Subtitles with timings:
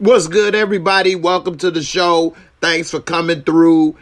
[0.00, 1.16] What's good, everybody?
[1.16, 2.36] Welcome to the show.
[2.60, 3.96] Thanks for coming through.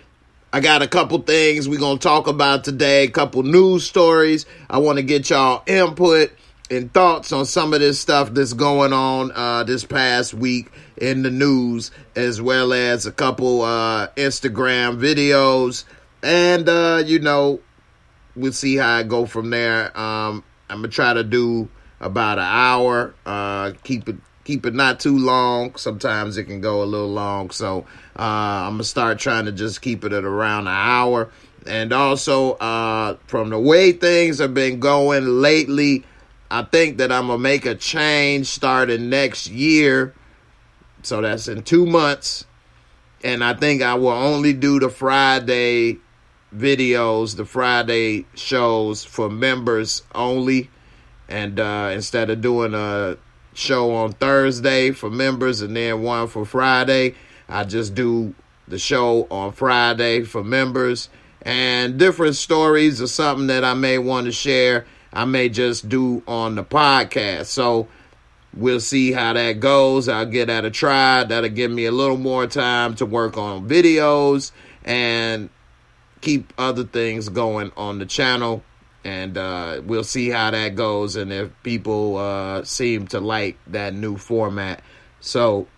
[0.53, 4.45] I got a couple things we're going to talk about today, a couple news stories.
[4.69, 6.33] I want to get y'all input
[6.71, 11.23] and thoughts on some of this stuff that's going on uh, this past week in
[11.23, 15.85] the news, as well as a couple uh, Instagram videos.
[16.23, 17.61] And, uh, you know,
[18.37, 19.97] we'll see how I go from there.
[19.99, 21.69] Um, I'm to try to do
[22.01, 25.75] about an hour, uh, keep it keep it not too long.
[25.75, 27.51] Sometimes it can go a little long.
[27.51, 27.85] So
[28.17, 31.31] uh, I'm to start trying to just keep it at around an hour.
[31.67, 36.05] And also, uh, from the way things have been going lately,
[36.49, 40.15] I think that I'm to make a change starting next year.
[41.03, 42.45] So that's in two months.
[43.25, 45.99] And I think I will only do the Friday
[46.55, 50.71] videos, the Friday shows for members only.
[51.29, 53.17] And uh, instead of doing a
[53.57, 57.15] show on Thursday for members and then one for Friday.
[57.49, 58.35] I just do
[58.69, 61.09] the show on Friday for members
[61.43, 64.87] and different stories or something that I may want to share.
[65.13, 67.47] I may just do on the podcast.
[67.47, 67.89] So
[68.53, 70.09] we'll see how that goes.
[70.09, 71.25] I'll get at a try.
[71.25, 74.53] That'll give me a little more time to work on videos
[74.85, 75.49] and
[76.21, 78.63] keep other things going on the channel
[79.07, 83.95] and uh, we'll see how that goes and if people uh, seem to like that
[83.95, 84.83] new format.
[85.21, 85.69] So,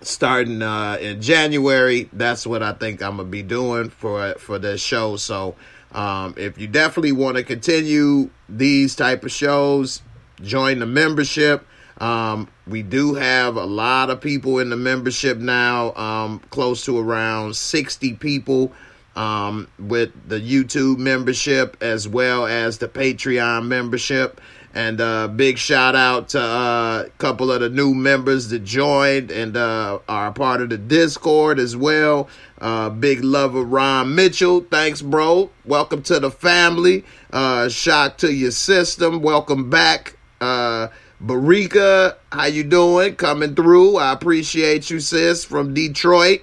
[0.00, 4.80] starting uh, in January, that's what I think I'm gonna be doing for for this
[4.80, 5.16] show.
[5.16, 5.56] So,
[5.90, 10.02] um, if you definitely want to continue these type of shows,
[10.40, 11.66] join the membership.
[11.98, 16.98] Um, we do have a lot of people in the membership now, um, close to
[16.98, 18.72] around 60 people
[19.16, 24.40] um, with the YouTube membership as well as the Patreon membership.
[24.76, 29.30] And uh, big shout out to uh, a couple of the new members that joined
[29.30, 32.28] and uh, are part of the Discord as well.
[32.60, 34.62] Uh, big love of Ron Mitchell.
[34.62, 35.50] Thanks, bro.
[35.64, 37.04] Welcome to the family.
[37.32, 39.22] Uh, shock to your system.
[39.22, 40.16] Welcome back.
[40.40, 40.88] Uh,
[41.22, 43.14] Barika, how you doing?
[43.14, 43.96] Coming through.
[43.96, 46.40] I appreciate you, sis, from Detroit.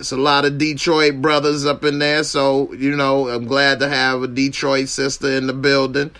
[0.00, 3.88] It's a lot of Detroit brothers up in there, so you know I'm glad to
[3.90, 6.10] have a Detroit sister in the building.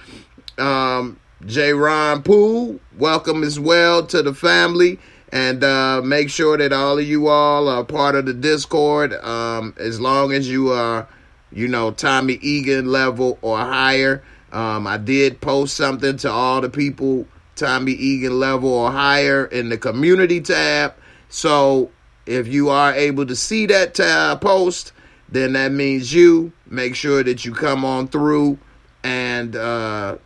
[0.58, 1.72] Um, J.
[1.72, 4.98] Ron Poole, welcome as well to the family,
[5.32, 9.14] and uh, make sure that all of you all are part of the Discord.
[9.14, 11.08] Um, as long as you are,
[11.50, 14.22] you know, Tommy Egan level or higher.
[14.52, 17.26] Um, I did post something to all the people
[17.56, 20.92] Tommy Egan level or higher in the community tab.
[21.30, 21.90] So
[22.30, 24.92] if you are able to see that tab post,
[25.28, 26.52] then that means you.
[26.66, 28.58] Make sure that you come on through
[29.02, 30.18] and uh,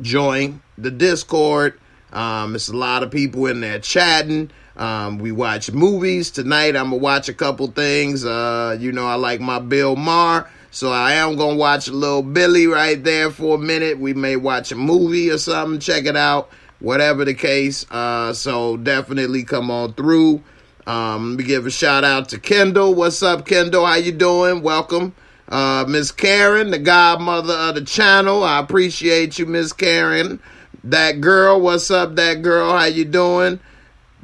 [0.00, 1.78] join the Discord.
[2.12, 4.50] Um, it's a lot of people in there chatting.
[4.76, 6.76] Um, we watch movies tonight.
[6.76, 8.24] I'm gonna watch a couple things.
[8.24, 12.22] Uh, you know, I like my Bill Maher, so I am gonna watch a little
[12.22, 13.98] Billy right there for a minute.
[13.98, 15.78] We may watch a movie or something.
[15.78, 16.50] Check it out,
[16.80, 17.84] whatever the case.
[17.90, 20.42] Uh, so definitely come on through.
[20.86, 22.94] Um, let me give a shout out to Kendall.
[22.94, 23.86] What's up, Kendall?
[23.86, 24.62] How you doing?
[24.62, 25.14] Welcome.
[25.48, 28.42] Uh, Miss Karen, the godmother of the channel.
[28.42, 30.40] I appreciate you, Miss Karen.
[30.82, 32.72] That girl, what's up, that girl?
[32.72, 33.60] How you doing?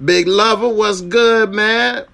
[0.05, 2.07] Big lover, what's good, man?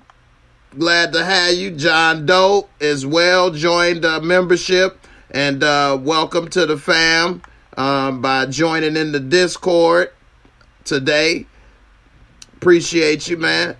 [0.76, 1.70] Glad to have you.
[1.70, 4.98] John Doe as well joined the membership.
[5.30, 7.40] And uh, welcome to the fam
[7.78, 10.12] um, by joining in the Discord
[10.84, 11.46] today.
[12.56, 13.76] Appreciate you, man.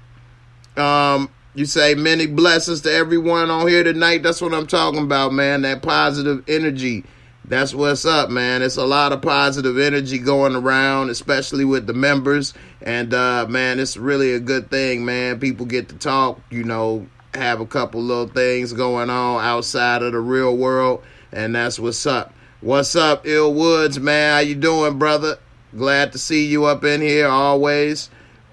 [0.77, 4.25] Um, You say many blessings to everyone on here tonight.
[4.25, 5.63] That's what I'm talking about, man.
[5.63, 7.05] That positive energy.
[7.45, 8.61] That's what's up, man.
[8.61, 12.55] It's a lot of positive energy going around, especially with the members.
[12.83, 15.39] And uh man, it's really a good thing, man.
[15.39, 20.13] People get to talk, you know, have a couple little things going on outside of
[20.13, 22.35] the real world, and that's what's up.
[22.63, 24.33] What's up, Ill Woods, man?
[24.35, 25.39] How you doing, brother?
[25.77, 28.11] Glad to see you up in here always.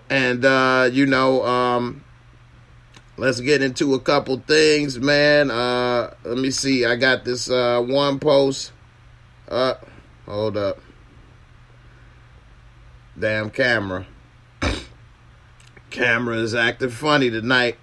[0.10, 2.04] And uh, you know, um,
[3.18, 5.52] let's get into a couple things, man.
[5.52, 6.86] Uh, let me see.
[6.86, 8.72] I got this uh, one post.
[9.48, 9.76] Uh,
[10.26, 10.80] hold up.
[13.20, 14.08] Damn camera.
[15.92, 17.78] camera is acting funny tonight.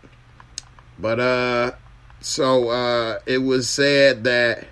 [0.99, 1.73] But uh
[2.21, 4.67] so uh it was said that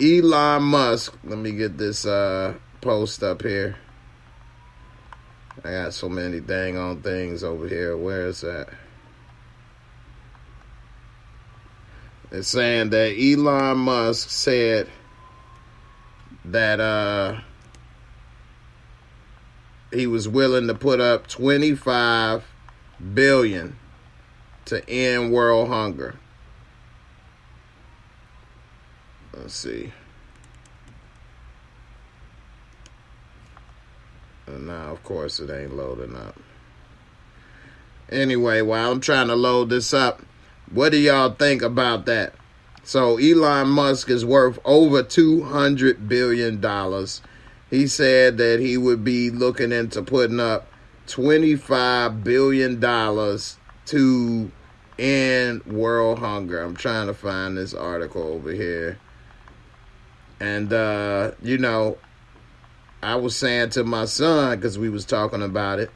[0.00, 3.76] Elon Musk, let me get this uh post up here.
[5.62, 7.96] I got so many dang on things over here.
[7.96, 8.68] Where is that?
[12.42, 14.88] Saying that Elon Musk said
[16.44, 17.40] that uh
[19.92, 22.44] he was willing to put up 25
[23.14, 23.76] billion
[24.64, 26.16] to end world hunger.
[29.32, 29.92] Let's see.
[34.46, 36.38] And now, of course, it ain't loading up.
[38.10, 40.22] Anyway, while I'm trying to load this up,
[40.70, 42.34] what do y'all think about that?
[42.82, 47.06] So, Elon Musk is worth over $200 billion.
[47.70, 50.68] He said that he would be looking into putting up
[51.06, 52.80] $25 billion
[53.86, 54.52] to
[54.98, 56.62] end world hunger.
[56.62, 58.98] I'm trying to find this article over here.
[60.40, 61.98] And uh, you know,
[63.02, 65.90] I was saying to my son cuz we was talking about it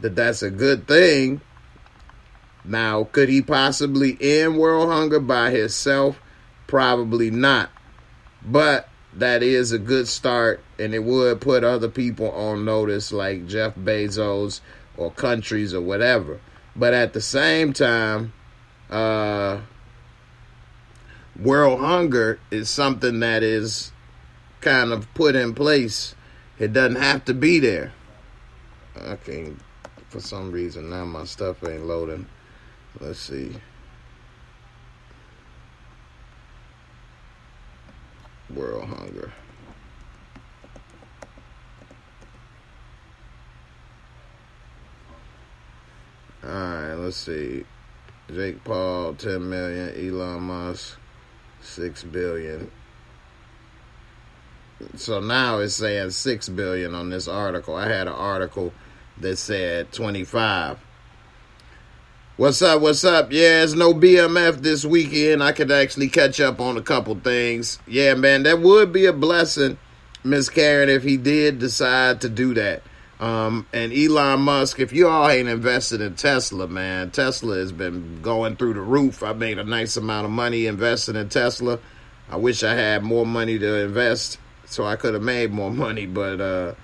[0.00, 1.40] that that's a good thing.
[2.68, 6.20] Now, could he possibly end world hunger by himself?
[6.66, 7.70] Probably not.
[8.44, 13.46] But that is a good start and it would put other people on notice like
[13.46, 14.60] Jeff Bezos
[14.98, 16.40] or countries or whatever.
[16.76, 18.34] But at the same time,
[18.90, 19.60] uh,
[21.40, 23.92] world hunger is something that is
[24.60, 26.14] kind of put in place.
[26.58, 27.94] It doesn't have to be there.
[28.94, 29.58] I can't,
[30.10, 32.26] for some reason, now my stuff ain't loading.
[33.00, 33.54] Let's see.
[38.54, 39.32] World hunger.
[46.42, 47.64] All right, let's see.
[48.34, 49.88] Jake Paul, 10 million.
[49.94, 50.98] Elon Musk,
[51.60, 52.70] 6 billion.
[54.96, 57.76] So now it's saying 6 billion on this article.
[57.76, 58.72] I had an article
[59.18, 60.78] that said 25.
[62.38, 62.82] What's up?
[62.82, 63.32] What's up?
[63.32, 65.42] Yeah, it's no BMF this weekend.
[65.42, 67.80] I could actually catch up on a couple things.
[67.84, 69.76] Yeah, man, that would be a blessing,
[70.22, 72.84] Miss Karen, if he did decide to do that.
[73.18, 78.22] Um, and Elon Musk, if you all ain't invested in Tesla, man, Tesla has been
[78.22, 79.24] going through the roof.
[79.24, 81.80] I made a nice amount of money investing in Tesla.
[82.30, 86.06] I wish I had more money to invest so I could have made more money,
[86.06, 86.74] but uh,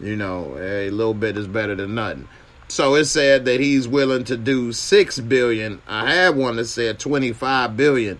[0.00, 2.26] you know, a little bit is better than nothing.
[2.74, 5.80] So it said that he's willing to do six billion.
[5.86, 8.18] I had one that said twenty-five billion,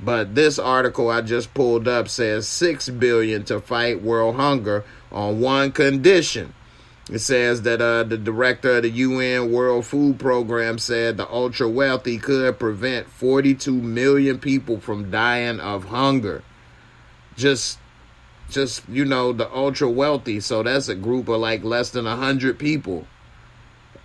[0.00, 5.40] but this article I just pulled up says six billion to fight world hunger on
[5.40, 6.54] one condition
[7.10, 11.68] it says that uh, the director of the UN World Food Program said the ultra
[11.68, 16.44] wealthy could prevent 42 million people from dying of hunger.
[17.36, 17.78] Just,
[18.50, 20.38] just you know, the ultra wealthy.
[20.38, 23.06] So that's a group of like less than a hundred people.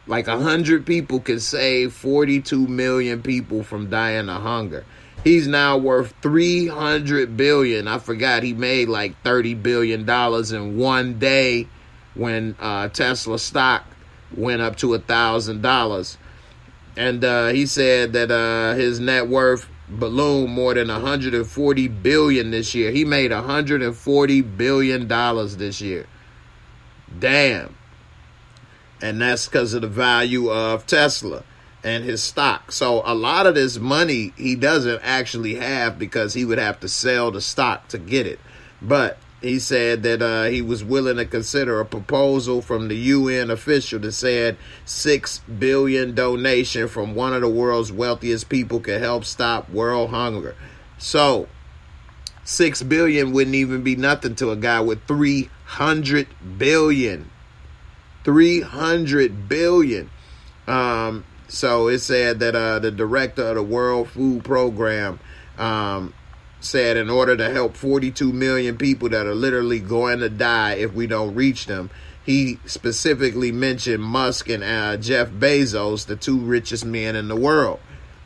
[0.08, 4.84] Like a hundred people can save 42 million people from dying of hunger.
[5.24, 7.88] He's now worth 300 billion.
[7.88, 11.68] I forgot he made like 30 billion dollars in one day
[12.16, 13.86] when uh, Tesla stock
[14.36, 16.18] went up to a thousand dollars,
[16.98, 22.74] and uh, he said that uh, his net worth ballooned more than 140 billion this
[22.74, 22.92] year.
[22.92, 26.08] He made 140 billion dollars this year.
[27.20, 27.76] Damn.
[29.02, 31.44] And that's because of the value of Tesla
[31.84, 32.72] and his stock.
[32.72, 36.88] So a lot of this money he doesn't actually have because he would have to
[36.88, 38.40] sell the stock to get it.
[38.82, 43.50] But he said that uh, he was willing to consider a proposal from the UN
[43.50, 49.26] official that said six billion donation from one of the world's wealthiest people could help
[49.26, 50.56] stop world hunger.
[51.00, 51.48] So
[52.44, 56.28] six billion wouldn't even be nothing to a guy with three hundred
[56.60, 57.31] billion.
[58.24, 60.10] Three hundred billion.
[60.68, 65.20] Um, So it said that uh, the director of the World Food Program
[65.58, 66.14] um,
[66.62, 70.94] said in order to help 42 million people that are literally going to die if
[70.94, 71.90] we don't reach them,
[72.26, 77.82] he specifically mentioned Musk and uh, Jeff Bezos, the two richest men in the world.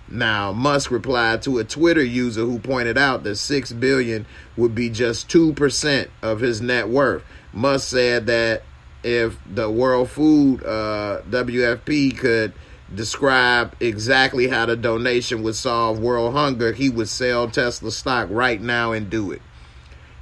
[0.08, 4.92] Now, Musk replied to a Twitter user who pointed out that 6 billion would be
[4.92, 7.24] just 2% of his net worth.
[7.52, 8.62] Musk said that
[9.06, 12.54] if the World Food uh, WFP could
[12.94, 18.60] describe exactly how the donation would solve world hunger, he would sell Tesla stock right
[18.60, 19.42] now and do it.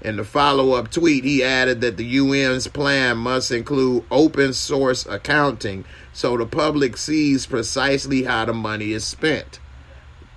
[0.02, 5.06] In the follow up tweet, he added that the UN's plan must include open source
[5.06, 9.60] accounting so the public sees precisely how the money is spent.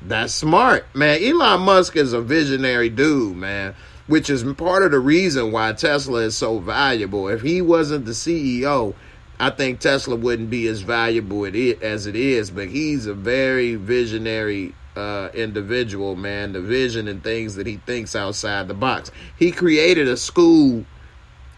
[0.01, 1.19] That's smart, man.
[1.21, 3.75] Elon Musk is a visionary dude, man,
[4.07, 7.29] which is part of the reason why Tesla is so valuable.
[7.29, 8.95] If he wasn't the CEO,
[9.39, 14.75] I think Tesla wouldn't be as valuable as it is, but he's a very visionary
[14.97, 16.53] uh, individual, man.
[16.53, 19.11] The vision and things that he thinks outside the box.
[19.39, 20.87] He created a school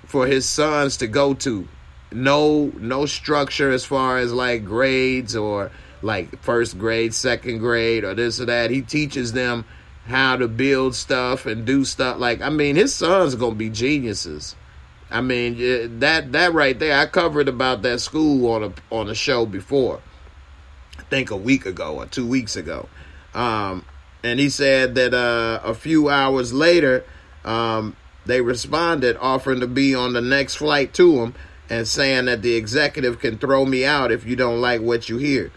[0.07, 1.69] for his sons to go to.
[2.11, 5.71] No, no structure as far as like grades or
[6.03, 8.71] like first grade, second grade, or this or that.
[8.71, 9.65] He teaches them
[10.09, 12.19] how to build stuff and do stuff.
[12.19, 14.57] Like, I mean, his sons are gonna be geniuses.
[15.11, 16.99] I mean, that that right there.
[16.99, 20.01] I covered about that school on a on a show before.
[20.99, 22.89] I think a week ago or two weeks ago.
[23.35, 23.85] Um,
[24.23, 27.05] and he said that uh, a few hours later,
[27.45, 27.97] um,
[28.27, 31.35] they responded offering to be on the next flight to him
[31.71, 35.19] and saying that the executive can throw me out if you don't like what you
[35.19, 35.53] hear.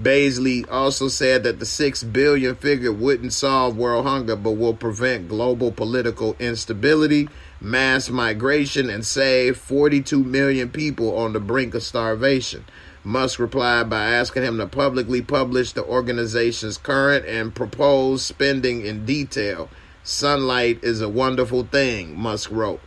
[0.00, 5.28] Beasley also said that the 6 billion figure wouldn't solve world hunger but will prevent
[5.28, 7.28] global political instability,
[7.60, 12.64] mass migration and save 42 million people on the brink of starvation.
[13.04, 19.04] Musk replied by asking him to publicly publish the organization's current and proposed spending in
[19.04, 19.68] detail.
[20.04, 22.80] Sunlight is a wonderful thing, Musk wrote.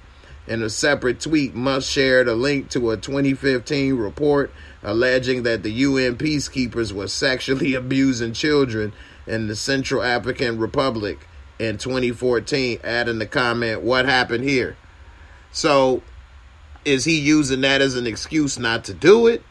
[0.48, 4.52] In a separate tweet, Musk shared a link to a 2015 report
[4.86, 8.94] alleging that the UN peacekeepers were sexually abusing children
[9.28, 11.28] in the Central African Republic
[11.58, 14.78] in 2014, adding the comment, What happened here?
[15.52, 16.04] So,
[16.84, 19.42] is he using that as an excuse not to do it?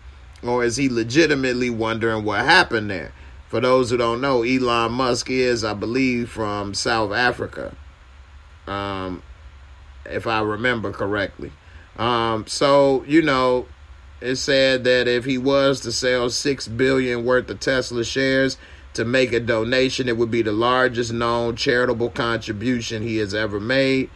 [0.42, 3.12] Or is he legitimately wondering what happened there?
[3.48, 7.74] For those who don't know, Elon Musk is, I believe, from South Africa.
[8.66, 9.22] Um,
[10.04, 11.52] if I remember correctly.
[11.96, 13.66] Um, so, you know,
[14.24, 18.56] it said that if he was to sell six billion worth of Tesla shares
[18.94, 23.60] to make a donation, it would be the largest known charitable contribution he has ever
[23.60, 24.08] made.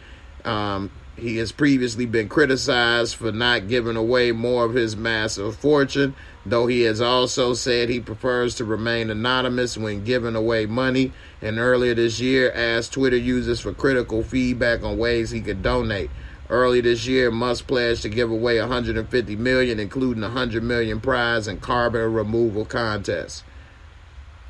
[0.46, 6.14] Um, he has previously been criticized for not giving away more of his massive fortune,
[6.46, 11.12] though he has also said he prefers to remain anonymous when giving away money.
[11.42, 16.08] And earlier this year, asked Twitter users for critical feedback on ways he could donate.
[16.50, 21.60] Early this year, Musk pledged to give away 150 million, including 100 million prize and
[21.60, 23.44] carbon removal contest.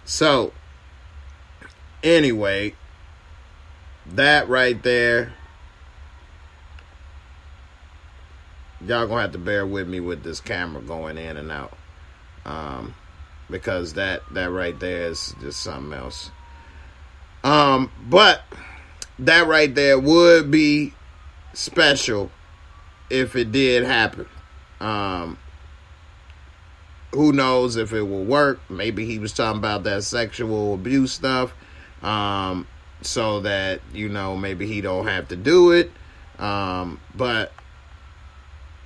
[0.05, 0.53] So,
[2.05, 2.75] anyway,
[4.07, 5.35] that right there.
[8.81, 11.77] Y'all gonna have to bear with me with this camera going in and out,
[12.45, 12.95] um,
[13.51, 16.31] because that that right there is just something else.
[17.43, 18.43] Um, but
[19.19, 20.95] that right there would be
[21.59, 22.31] special
[23.11, 24.27] if it did happen.
[24.81, 25.39] Um,
[27.13, 28.61] who knows if it will work?
[28.71, 31.53] Maybe he was talking about that sexual abuse stuff,
[32.03, 32.67] um,
[33.03, 35.91] so that you know maybe he don't have to do it.
[36.39, 37.53] Um, but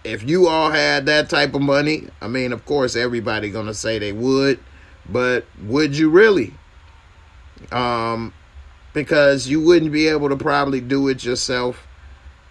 [0.02, 3.98] if you all had that type of money, I mean, of course, everybody gonna say
[3.98, 4.58] they would,
[5.08, 6.54] but would you really?
[7.70, 8.32] Um,
[8.94, 11.86] because you wouldn't be able to probably do it yourself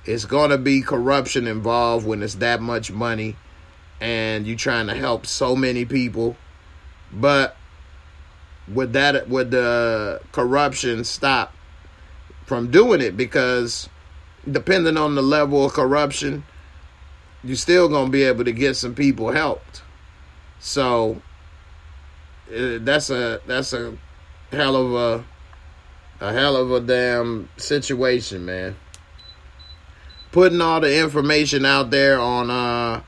[0.05, 3.35] it's going to be corruption involved when it's that much money
[3.99, 6.35] and you're trying to help so many people.
[7.13, 7.55] But
[8.67, 11.53] would that would the corruption stop
[12.45, 13.15] from doing it?
[13.15, 13.89] Because
[14.49, 16.43] depending on the level of corruption
[17.43, 19.81] you're still going to be able to get some people helped.
[20.59, 21.21] So
[22.49, 23.97] uh, that's a that's a
[24.51, 28.75] hell of a a hell of a damn situation man
[30.31, 33.01] putting all the information out there on uh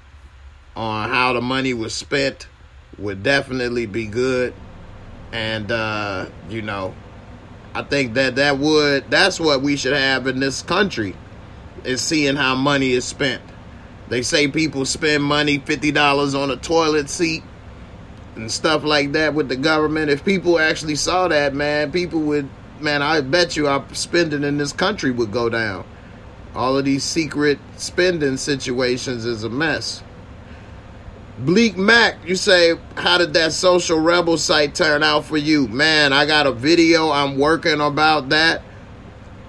[0.75, 2.47] on how the money was spent
[2.97, 4.53] would definitely be good
[5.31, 6.93] and uh you know
[7.73, 11.15] i think that that would that's what we should have in this country
[11.83, 13.41] is seeing how money is spent
[14.09, 17.43] they say people spend money $50 on a toilet seat
[18.35, 20.11] and stuff like that with the government.
[20.11, 22.49] If people actually saw that, man, people would,
[22.79, 25.85] man, I bet you our spending in this country would go down.
[26.55, 30.03] All of these secret spending situations is a mess.
[31.39, 35.67] Bleak Mac, you say, how did that social rebel site turn out for you?
[35.67, 38.61] Man, I got a video I'm working about that.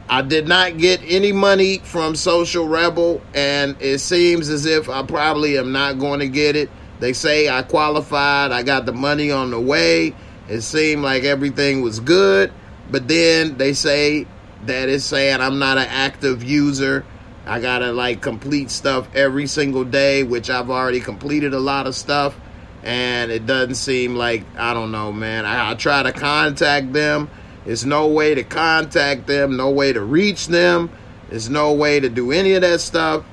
[0.08, 5.02] I did not get any money from Social Rebel, and it seems as if I
[5.02, 6.70] probably am not going to get it.
[7.00, 10.14] They say I qualified, I got the money on the way.
[10.48, 12.52] It seemed like everything was good,
[12.90, 14.26] but then they say
[14.66, 17.04] that it's saying I'm not an active user.
[17.46, 21.94] I gotta like complete stuff every single day, which I've already completed a lot of
[21.94, 22.38] stuff,
[22.82, 25.44] and it doesn't seem like I don't know, man.
[25.44, 27.28] I, I try to contact them
[27.64, 30.90] there's no way to contact them, no way to reach them.
[31.30, 33.24] There's no way to do any of that stuff.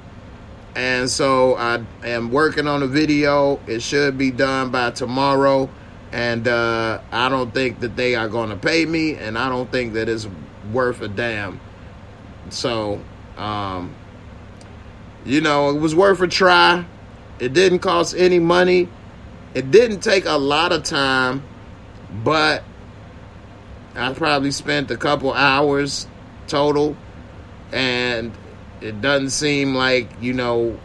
[0.73, 3.59] And so I am working on a video.
[3.67, 5.69] It should be done by tomorrow.
[6.13, 9.71] And uh, I don't think that they are going to pay me, and I don't
[9.71, 10.27] think that it's
[10.71, 11.59] worth a damn.
[12.49, 13.01] So,
[13.37, 13.95] um,
[15.25, 16.85] you know, it was worth a try.
[17.39, 18.87] It didn't cost any money.
[19.53, 21.43] It didn't take a lot of time,
[22.23, 22.63] but
[23.95, 26.07] I probably spent a couple hours
[26.47, 26.95] total,
[27.71, 28.31] and
[28.79, 30.79] it doesn't seem like, you know.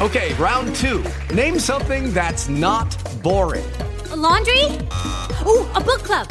[0.00, 1.04] Okay, round two.
[1.32, 3.64] Name something that's not boring.
[4.10, 4.64] A laundry?
[5.46, 6.28] Ooh, a book club.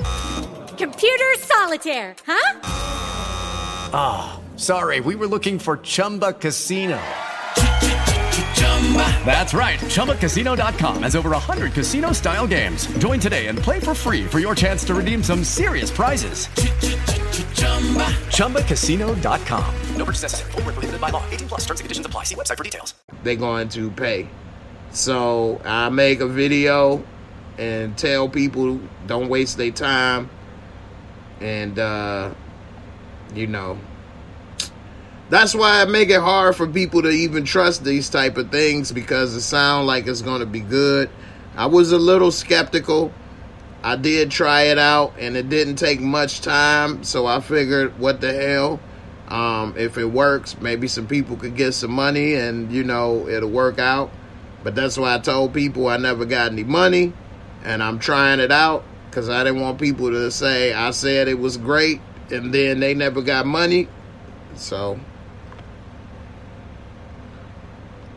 [0.81, 2.59] Computer solitaire, huh?
[3.93, 6.99] Ah, oh, sorry, we were looking for Chumba Casino.
[9.23, 9.77] That's right.
[9.77, 12.87] ChumbaCasino.com has over 100 casino style games.
[12.97, 16.47] Join today and play for free for your chance to redeem some serious prizes.
[18.31, 19.75] ChumbaCasino.com.
[19.97, 20.51] No purchase necessary.
[20.53, 21.23] Full prohibited by law.
[21.29, 22.23] 18 plus terms and conditions apply.
[22.23, 22.95] See website for details.
[23.21, 24.27] They're going to pay.
[24.89, 27.05] So I make a video
[27.59, 30.31] and tell people don't waste their time.
[31.41, 32.33] And, uh,
[33.33, 33.79] you know,
[35.29, 38.91] that's why I make it hard for people to even trust these type of things
[38.91, 41.09] because it sounds like it's going to be good.
[41.55, 43.13] I was a little skeptical.
[43.81, 48.21] I did try it out and it didn't take much time, so I figured what
[48.21, 48.79] the hell.
[49.29, 53.49] Um, if it works, maybe some people could get some money and you know it'll
[53.49, 54.11] work out.
[54.63, 57.13] But that's why I told people I never got any money
[57.63, 61.37] and I'm trying it out because I didn't want people to say I said it
[61.37, 61.99] was great
[62.31, 63.89] and then they never got money.
[64.55, 64.97] So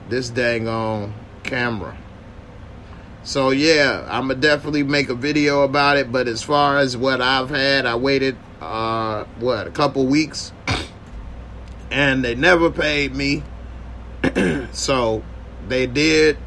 [0.09, 1.99] this dang on camera.
[3.25, 6.13] So yeah, I'm gonna definitely make a video about it.
[6.13, 10.53] But as far as what I've had, I waited uh what a couple weeks,
[11.91, 13.43] and they never paid me.
[14.73, 15.25] so
[15.67, 16.39] they did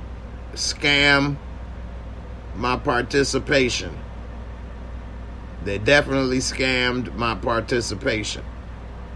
[0.54, 1.36] scam
[2.56, 3.98] my participation.
[5.68, 8.44] They definitely scammed my participation.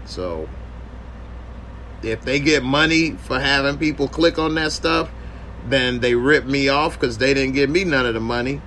[0.04, 0.48] So
[2.02, 5.10] if they get money for having people click on that stuff,
[5.66, 8.60] then they rip me off because they didn't give me none of the money.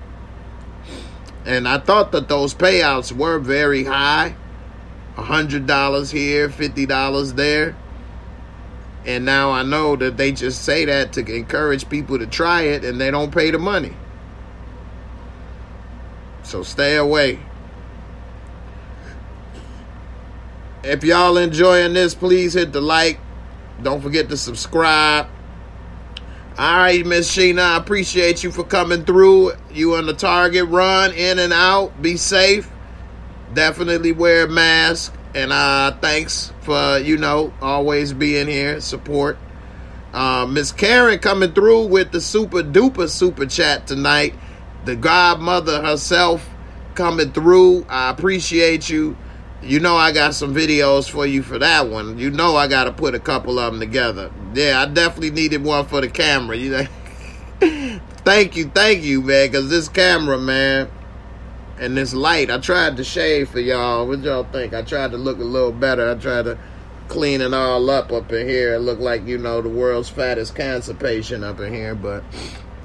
[1.44, 4.34] And I thought that those payouts were very high
[5.16, 7.76] $100 here, $50 there.
[9.04, 12.84] And now I know that they just say that to encourage people to try it
[12.84, 13.94] and they don't pay the money.
[16.42, 17.38] So stay away.
[20.86, 23.18] If y'all enjoying this, please hit the like,
[23.82, 25.26] don't forget to subscribe.
[26.56, 29.54] All right, Miss Sheena, I appreciate you for coming through.
[29.72, 32.00] You on the target run, in and out.
[32.00, 32.70] Be safe.
[33.52, 35.12] Definitely wear a mask.
[35.34, 39.38] And uh, thanks for, you know, always being here, support.
[40.12, 44.34] Uh, Miss Karen coming through with the super duper super chat tonight.
[44.84, 46.48] The godmother herself
[46.94, 47.84] coming through.
[47.88, 49.16] I appreciate you
[49.66, 52.18] you know I got some videos for you for that one.
[52.18, 54.30] You know I got to put a couple of them together.
[54.54, 56.56] Yeah, I definitely needed one for the camera.
[56.56, 56.86] You know,
[58.24, 60.90] thank you, thank you, man, because this camera, man,
[61.78, 62.50] and this light.
[62.50, 64.06] I tried to shave for y'all.
[64.06, 64.72] What y'all think?
[64.72, 66.10] I tried to look a little better.
[66.10, 66.58] I tried to
[67.08, 68.74] clean it all up up in here.
[68.74, 72.24] It looked like you know the world's fattest cancer patient up in here, but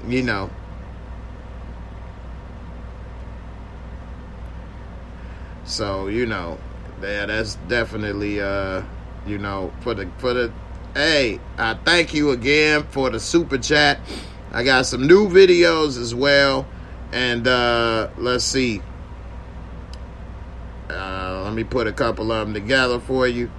[0.08, 0.50] you know.
[5.64, 6.60] So you know,
[7.02, 8.84] yeah, that's definitely uh,
[9.26, 10.52] you know, for the for the
[10.94, 14.00] hey, I thank you again for the super chat.
[14.52, 16.68] I got some new videos as well,
[17.12, 18.82] and uh, let's see.
[20.90, 23.50] Uh, let me put a couple of them together for you.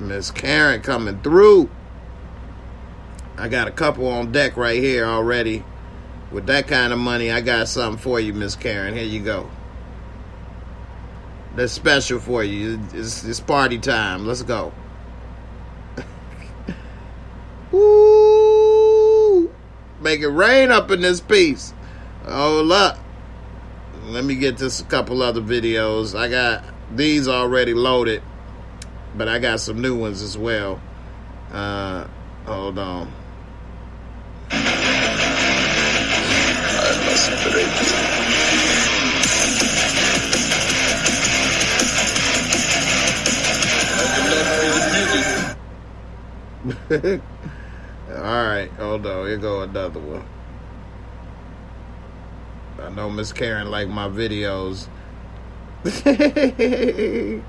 [0.00, 1.70] Miss Karen coming through.
[3.36, 5.64] I got a couple on deck right here already.
[6.34, 8.94] with that kind of money, I got something for you, Miss Karen.
[8.94, 9.48] Here you go.
[11.56, 12.80] That's special for you.
[12.92, 14.26] It's, it's party time.
[14.26, 14.72] Let's go.
[17.70, 19.50] Woo!
[20.00, 21.72] Make it rain up in this piece.
[22.24, 22.98] Hold up.
[24.06, 26.18] Let me get this a couple other videos.
[26.18, 26.64] I got
[26.94, 28.22] these already loaded,
[29.16, 30.80] but I got some new ones as well.
[31.52, 32.06] Uh,
[32.46, 33.12] hold on.
[46.90, 49.26] All right, hold on.
[49.26, 50.24] Here go another one.
[52.80, 54.88] I know Miss Karen like my videos.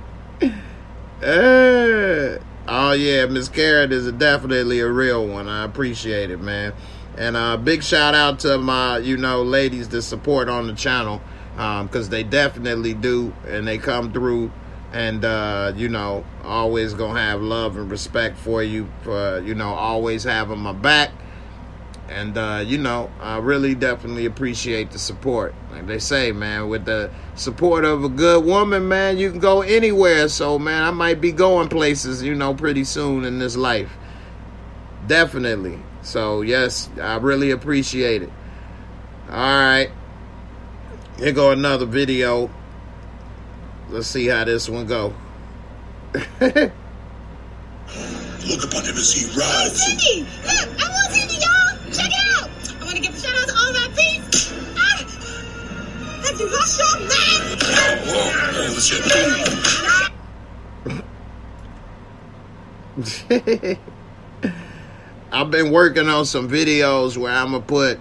[1.22, 2.38] Eh.
[2.68, 5.48] oh yeah, Miss Karen is definitely a real one.
[5.48, 6.74] I appreciate it, man.
[7.18, 11.22] And uh, big shout out to my, you know, ladies that support on the channel
[11.56, 14.52] because um, they definitely do, and they come through,
[14.96, 18.90] and uh, you know, always gonna have love and respect for you.
[19.04, 21.12] For you know, always having my back,
[22.08, 25.54] and uh, you know, I really definitely appreciate the support.
[25.70, 29.64] Like they say, man, with the support of a good woman, man, you can go
[29.64, 30.30] anywhere.
[30.30, 33.92] So, man, I might be going places, you know, pretty soon in this life.
[35.08, 35.78] Definitely.
[36.04, 38.32] So, yes, I really appreciate it.
[39.30, 39.92] All right.
[41.18, 42.50] Here go another video.
[43.90, 45.14] Let's see how this one go.
[46.42, 46.74] Look
[48.64, 49.84] upon him as he rides.
[49.84, 50.26] Hey, Cindy!
[50.44, 51.78] Look, I want Cindy, y'all!
[51.92, 52.50] Check it out!
[52.82, 54.52] I want to give a shout out to all my peeps.
[54.76, 54.98] Ah!
[56.26, 57.62] Have you lost your mind?
[58.08, 59.02] Whoa, what was your
[65.32, 68.00] I've been working on some videos where I'm gonna put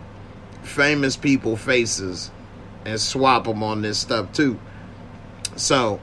[0.62, 2.30] famous people faces
[2.84, 4.58] and swap them on this stuff too.
[5.56, 6.00] So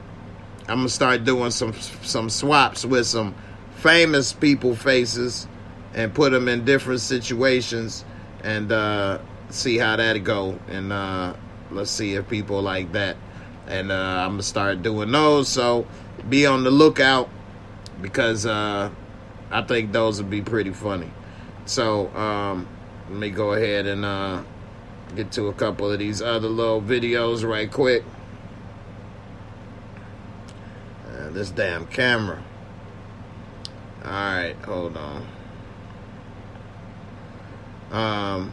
[0.68, 3.34] I'm gonna start doing some some swaps with some
[3.76, 5.46] famous people faces
[5.94, 8.04] and put them in different situations
[8.42, 9.18] and uh,
[9.50, 10.58] see how that go.
[10.68, 11.34] And uh,
[11.70, 13.16] let's see if people like that.
[13.66, 15.48] And uh, I'm gonna start doing those.
[15.48, 15.86] So
[16.28, 17.28] be on the lookout
[18.00, 18.90] because uh,
[19.50, 21.10] I think those would be pretty funny.
[21.66, 22.66] So um,
[23.10, 24.42] let me go ahead and uh,
[25.14, 28.04] get to a couple of these other little videos right quick.
[31.32, 32.42] This damn camera.
[34.04, 35.26] All right, hold on.
[37.90, 38.52] Um,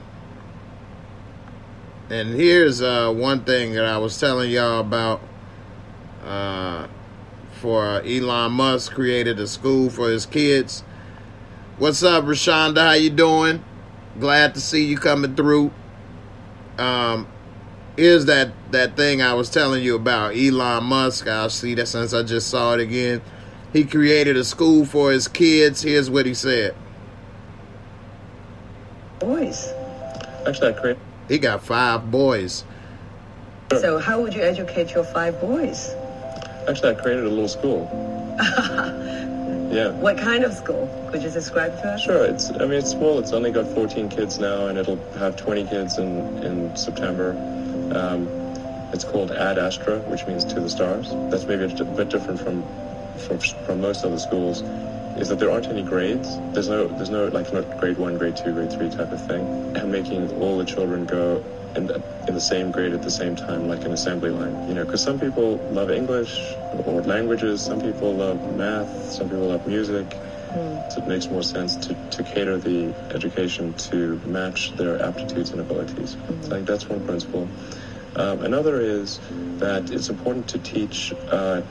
[2.10, 5.22] and here's uh, one thing that I was telling y'all about.
[6.24, 6.88] Uh,
[7.60, 10.84] for uh, Elon Musk created a school for his kids.
[11.78, 12.78] What's up, Rashonda?
[12.78, 13.64] How you doing?
[14.20, 15.72] Glad to see you coming through.
[16.78, 17.28] Um,
[18.00, 21.28] here's that that thing I was telling you about Elon Musk.
[21.28, 23.22] I'll see that since I just saw it again.
[23.74, 25.82] He created a school for his kids.
[25.82, 26.76] Here's what he said.
[29.20, 29.72] Boys.
[30.48, 31.02] Actually, I created.
[31.28, 32.64] He got five boys.
[33.78, 35.94] So how would you educate your five boys?
[36.68, 37.88] Actually, I created a little school.
[39.72, 39.92] yeah.
[39.92, 40.88] What kind of school?
[41.12, 42.02] Could you describe to us?
[42.02, 42.26] Sure.
[42.26, 42.50] It's.
[42.50, 43.20] I mean, it's small.
[43.20, 47.36] It's only got 14 kids now, and it'll have 20 kids in in September.
[47.96, 48.30] Um,
[48.94, 51.10] it's called Ad Astra, which means to the stars.
[51.30, 52.64] That's maybe a bit different from
[53.28, 54.62] from, from most other schools.
[55.18, 56.28] Is that there aren't any grades.
[56.54, 59.76] There's no there's no like not grade one, grade two, grade three type of thing,
[59.76, 61.44] and making all the children go
[61.76, 61.90] in,
[62.28, 64.68] in the same grade at the same time, like an assembly line.
[64.68, 69.48] You know, because some people love English or languages, some people love math, some people
[69.48, 70.16] love music.
[70.50, 70.92] Mm.
[70.92, 75.62] So it makes more sense to, to cater the education to match their aptitudes and
[75.62, 76.16] abilities.
[76.16, 76.44] Mm.
[76.44, 77.50] So I think that's one principle.
[78.16, 79.20] Um, another is
[79.60, 81.62] that it's important to teach uh,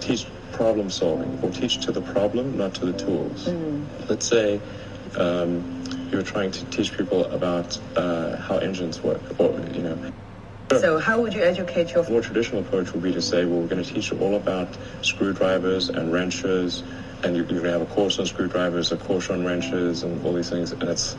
[0.00, 3.46] teach problem solving or teach to the problem, not to the tools.
[3.46, 4.08] Mm.
[4.08, 4.60] Let's say.
[5.16, 5.78] Um,
[6.10, 10.12] you're trying to teach people about uh, how engines work, or you know.
[10.78, 12.08] So how would you educate your?
[12.08, 14.76] More traditional approach would be to say, well, we're going to teach you all about
[15.02, 16.82] screwdrivers and wrenches,
[17.22, 20.32] and you, going to have a course on screwdrivers, a course on wrenches, and all
[20.32, 20.72] these things.
[20.72, 21.16] And it's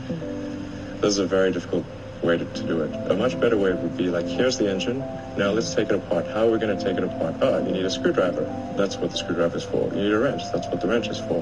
[1.00, 1.84] this is a very difficult
[2.22, 3.10] way to, to, do it.
[3.10, 4.98] A much better way would be like, here's the engine.
[5.36, 6.26] Now let's take it apart.
[6.26, 7.36] How are we going to take it apart?
[7.40, 8.44] Oh, you need a screwdriver.
[8.76, 9.88] That's what the screwdriver is for.
[9.94, 10.42] You need a wrench.
[10.52, 11.38] That's what the wrench is for.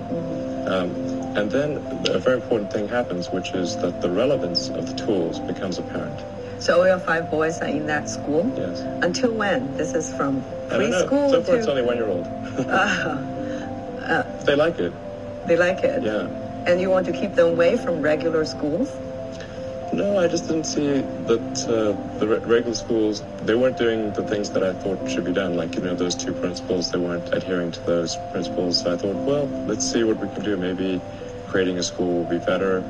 [0.69, 0.91] Um,
[1.37, 5.41] and then a very important thing happens, which is that the relevance of the tools
[5.41, 6.21] becomes apparent.
[6.63, 8.53] So all your five boys are in that school?
[8.57, 8.81] Yes.
[9.03, 9.77] Until when?
[9.77, 11.59] This is from preschool So far, to...
[11.59, 12.27] it's only one year old.
[12.59, 13.38] uh,
[14.49, 14.93] they like it.
[15.47, 16.03] They like it?
[16.03, 16.27] Yeah.
[16.67, 18.89] And you want to keep them away from regular schools?
[19.93, 24.23] No, I just didn't see that uh, the re- regular schools they weren't doing the
[24.23, 25.57] things that I thought should be done.
[25.57, 28.83] Like you know those two principles, they weren't adhering to those principles.
[28.83, 30.57] So I thought, well, let's see what we can do.
[30.57, 31.01] Maybe
[31.49, 32.85] creating a school will be better.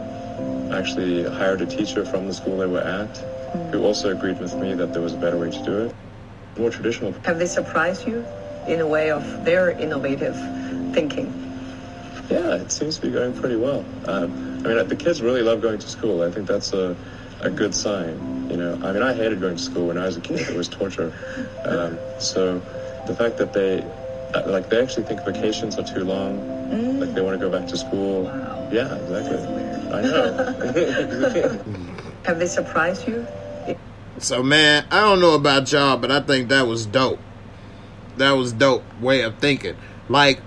[0.72, 3.16] I actually hired a teacher from the school they were at,
[3.72, 5.96] who also agreed with me that there was a better way to do it,
[6.58, 7.12] more traditional.
[7.24, 8.26] Have they surprised you
[8.66, 10.36] in a way of their innovative
[10.92, 11.47] thinking?
[12.30, 13.84] Yeah, it seems to be going pretty well.
[14.06, 14.32] Um,
[14.64, 16.22] I mean, the kids really love going to school.
[16.22, 16.96] I think that's a,
[17.40, 18.50] a good sign.
[18.50, 20.40] You know, I mean, I hated going to school when I was a kid.
[20.40, 21.12] It was torture.
[21.64, 22.60] Um, so
[23.06, 23.82] the fact that they,
[24.34, 26.58] uh, like, they actually think vacations are too long.
[27.00, 28.24] Like, they want to go back to school.
[28.70, 29.38] Yeah, exactly.
[29.92, 31.94] I know.
[32.24, 33.26] Have they surprised you?
[34.18, 37.20] So man, I don't know about y'all, but I think that was dope.
[38.16, 39.76] That was dope way of thinking.
[40.08, 40.42] Like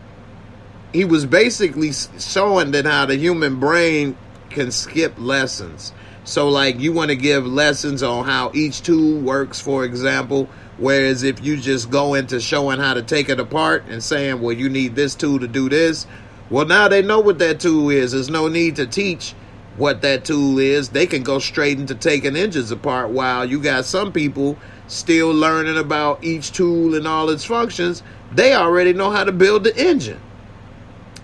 [0.93, 4.17] he was basically showing that how the human brain
[4.49, 5.93] can skip lessons.
[6.23, 10.49] So like you want to give lessons on how each tool works, for example.
[10.77, 14.53] Whereas if you just go into showing how to take it apart and saying, well,
[14.53, 16.07] you need this tool to do this,
[16.49, 18.11] well, now they know what that tool is.
[18.11, 19.33] There's no need to teach
[19.77, 20.89] what that tool is.
[20.89, 25.77] They can go straight into taking engines apart while you got some people still learning
[25.77, 28.03] about each tool and all its functions.
[28.33, 30.19] They already know how to build the engine.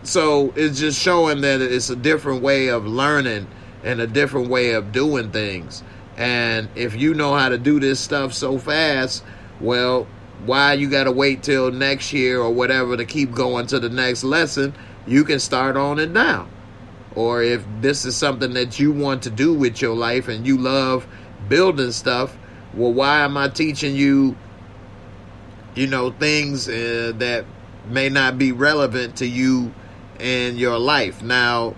[0.08, 3.46] So it's just showing that it's a different way of learning
[3.84, 5.84] and a different way of doing things.
[6.16, 9.22] And if you know how to do this stuff so fast,
[9.60, 10.08] well,
[10.46, 13.90] why you got to wait till next year or whatever to keep going to the
[13.90, 14.74] next lesson?
[15.06, 16.48] You can start on it now.
[17.14, 20.58] Or if this is something that you want to do with your life and you
[20.58, 21.06] love
[21.50, 22.38] building stuff,
[22.74, 24.38] well, why am I teaching you,
[25.76, 27.44] you know, things uh, that
[27.90, 29.74] may not be relevant to you
[30.20, 31.22] in your life?
[31.22, 31.76] Now,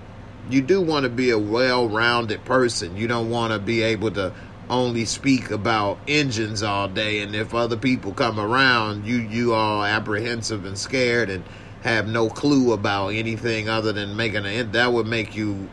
[0.49, 2.97] you do want to be a well-rounded person.
[2.97, 4.33] You don't want to be able to
[4.69, 9.83] only speak about engines all day and if other people come around, you you all
[9.83, 11.43] apprehensive and scared and
[11.81, 15.69] have no clue about anything other than making an that would make you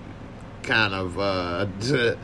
[0.62, 1.66] kind of uh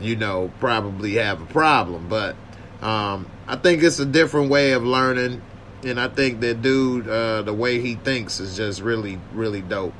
[0.00, 2.36] you know probably have a problem but
[2.82, 5.40] um i think it's a different way of learning
[5.86, 9.94] and i think that dude uh the way he thinks is just really really dope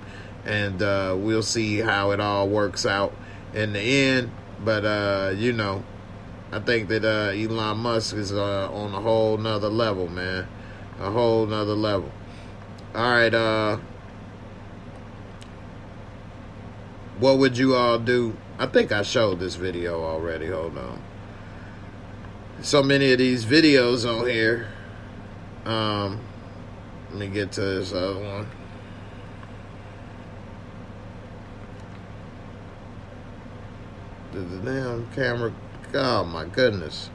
[0.45, 3.15] and uh we'll see how it all works out
[3.55, 4.31] in the end
[4.65, 5.83] but uh you know
[6.53, 10.47] i think that uh elon musk is uh on a whole nother level man
[11.01, 12.11] a whole nother level
[12.97, 13.77] all right, uh
[17.19, 18.35] what would you all do?
[18.59, 20.47] I think I showed this video already.
[20.47, 21.03] Hold on.
[22.63, 24.69] So many of these videos on here.
[25.67, 26.21] Um
[27.11, 28.47] let me get to this other one.
[34.33, 35.53] The, the damn camera.
[35.95, 37.11] Oh my goodness.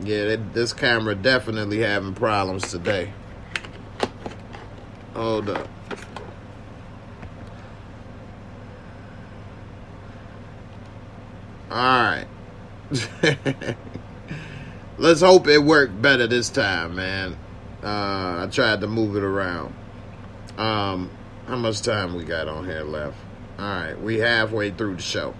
[0.00, 3.12] Yeah, this camera definitely having problems today.
[5.14, 5.68] Hold up.
[11.70, 12.26] Alright.
[14.96, 17.36] Let's hope it worked better this time, man.
[17.82, 19.74] Uh, I tried to move it around.
[20.56, 21.10] Um,
[21.46, 23.16] how much time we got on here left?
[23.58, 25.34] Alright, we halfway through the show.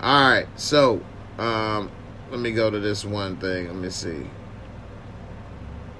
[0.00, 1.02] Alright, so,
[1.38, 1.90] um,
[2.30, 3.66] let me go to this one thing.
[3.66, 4.26] Let me see.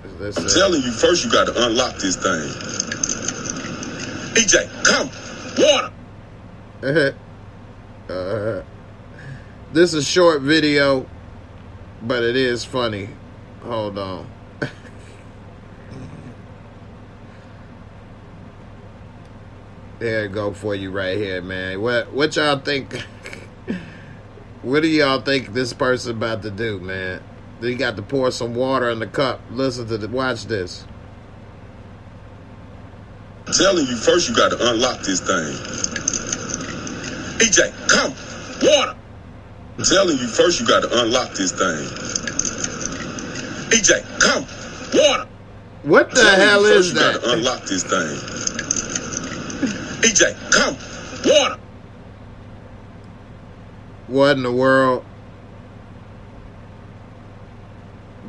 [0.05, 2.49] I'm telling you, first you got to unlock this thing.
[4.35, 5.11] EJ, come,
[5.59, 5.93] water.
[8.09, 8.63] uh,
[9.73, 11.07] this is a short video,
[12.07, 13.09] but it is funny.
[13.63, 14.31] Hold on.
[19.99, 21.81] there it go for you right here, man.
[21.81, 22.93] What what y'all think?
[24.63, 27.23] what do y'all think this person about to do, man?
[27.61, 29.41] He got to pour some water in the cup.
[29.51, 30.85] Listen to the watch this.
[33.47, 35.55] I'm telling you, first you got to unlock this thing.
[37.39, 38.15] EJ, come,
[38.63, 38.97] water.
[39.77, 41.89] I'm telling you, first you got to unlock this thing.
[43.71, 44.47] EJ, come,
[44.95, 45.29] water.
[45.83, 48.45] What the hell you, is first You got to unlock this thing.
[50.09, 50.77] EJ, come,
[51.25, 51.61] water.
[54.07, 55.05] What in the world?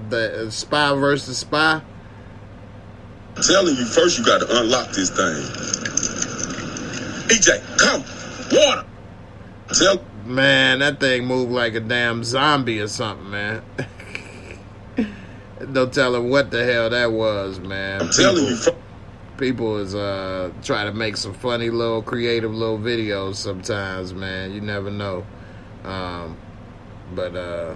[0.09, 1.81] The uh, spy versus spy?
[3.35, 5.43] I'm telling you, first you got to unlock this thing.
[7.29, 8.03] EJ, come,
[8.51, 8.85] water.
[9.73, 13.61] Tell Man, that thing moved like a damn zombie or something, man.
[15.71, 18.01] Don't tell him what the hell that was, man.
[18.01, 18.57] I'm telling you,
[19.37, 24.51] people is uh try to make some funny little creative little videos sometimes, man.
[24.51, 25.27] You never know.
[25.83, 26.37] Um,
[27.13, 27.75] but uh,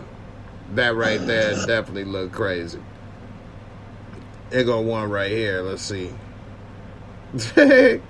[0.73, 2.81] that right there definitely looked crazy.
[4.51, 5.61] Here go one right here.
[5.61, 6.09] Let's see.
[7.55, 8.01] I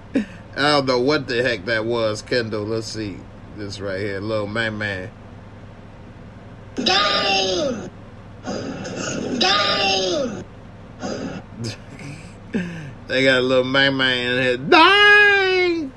[0.56, 2.64] don't know what the heck that was, Kendall.
[2.64, 3.18] Let's see.
[3.60, 5.12] This right here, little man man.
[6.76, 7.90] Game!
[9.38, 10.44] Game!
[13.08, 14.58] They got a little man man in here.
[14.58, 15.92] Dang!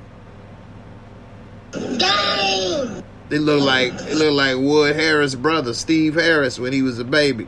[1.97, 3.03] Game!
[3.29, 7.05] They look like it look like Wood Harris' brother, Steve Harris, when he was a
[7.05, 7.47] baby.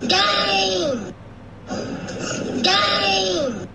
[0.00, 1.12] Game!
[2.62, 3.68] Game!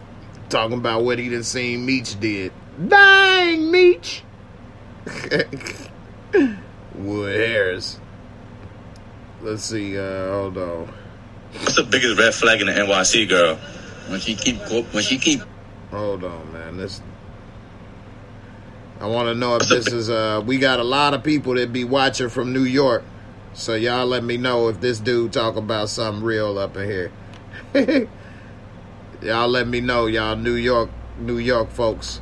[0.47, 2.53] Talking about what he done seen Meech did.
[2.87, 4.23] Dang, Meech!
[6.95, 7.99] Wood Harris.
[9.41, 10.93] Let's see, uh, hold on.
[11.51, 13.55] What's the biggest red flag in the NYC girl?
[14.07, 14.57] When she keep
[14.93, 15.41] when she keep
[15.91, 16.77] Hold on, man.
[16.77, 17.01] This
[18.99, 21.71] I want to know if this is uh we got a lot of people that
[21.71, 23.03] be watching from New York.
[23.53, 27.11] So y'all let me know if this dude talk about something real up in here.
[29.21, 32.19] y'all let me know, y'all New York New York folks.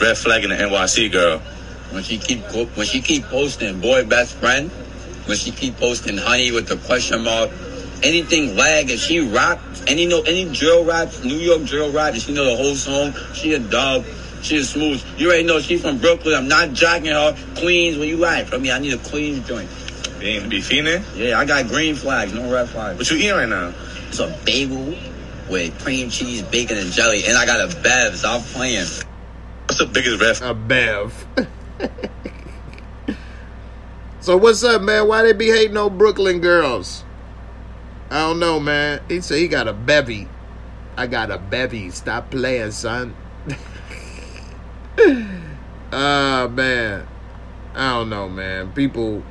[0.00, 1.38] Red flag in the NYC girl.
[1.90, 2.40] When she keep
[2.76, 4.70] when she keep posting boy best friend,
[5.26, 7.50] when she keep posting honey with the question mark,
[8.02, 12.22] anything lag if she rock any know any drill rap, New York drill rap, and
[12.22, 14.04] she know the whole song, she a dub.
[14.42, 15.02] She is smooth.
[15.16, 16.34] You already know she from Brooklyn.
[16.34, 17.36] I'm not jacking her.
[17.56, 19.68] Queens, where you ride from me, I need a Queens joint.
[20.20, 21.04] Being be fiending?
[21.16, 22.98] Yeah, I got green flags, no red flags.
[22.98, 23.72] What you eating right now?
[24.08, 24.94] It's a bagel
[25.48, 28.16] with cream cheese, bacon, and jelly, and I got a Bev.
[28.16, 28.86] Stop playing.
[29.78, 31.26] The biggest red A Bev.
[34.20, 35.06] so what's up, man?
[35.06, 37.04] Why they be hating on Brooklyn girls?
[38.10, 39.00] I don't know, man.
[39.08, 40.26] He said he got a bevy.
[40.96, 41.90] I got a bevy.
[41.90, 43.14] Stop playing, son.
[45.90, 47.06] Ah, man.
[47.74, 48.72] I don't know, man.
[48.72, 49.22] People,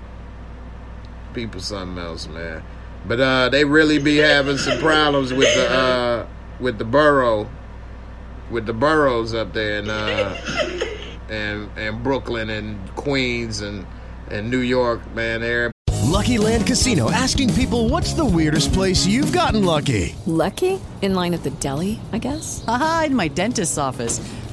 [1.34, 2.64] people, something else, man.
[3.06, 6.28] But uh, they really be having some problems with the uh,
[6.60, 7.48] with the borough,
[8.50, 10.36] with the boroughs up there in uh,
[11.30, 13.86] and and Brooklyn and Queens and
[14.30, 15.42] and New York, man.
[15.42, 15.72] They're
[16.04, 20.16] Lucky Land Casino asking people what's the weirdest place you've gotten lucky?
[20.26, 20.80] Lucky?
[21.02, 22.64] In line at the deli, I guess?
[22.68, 24.20] Aha, in my dentist's office.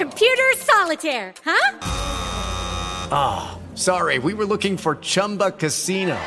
[0.00, 1.78] Computer solitaire, huh?
[3.12, 6.18] Ah, sorry, we were looking for Chumba Casino.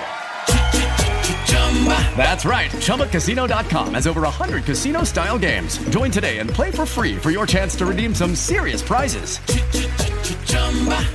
[2.15, 2.69] That's right.
[2.69, 5.79] ChumbaCasino.com has over 100 casino style games.
[5.89, 9.39] Join today and play for free for your chance to redeem some serious prizes.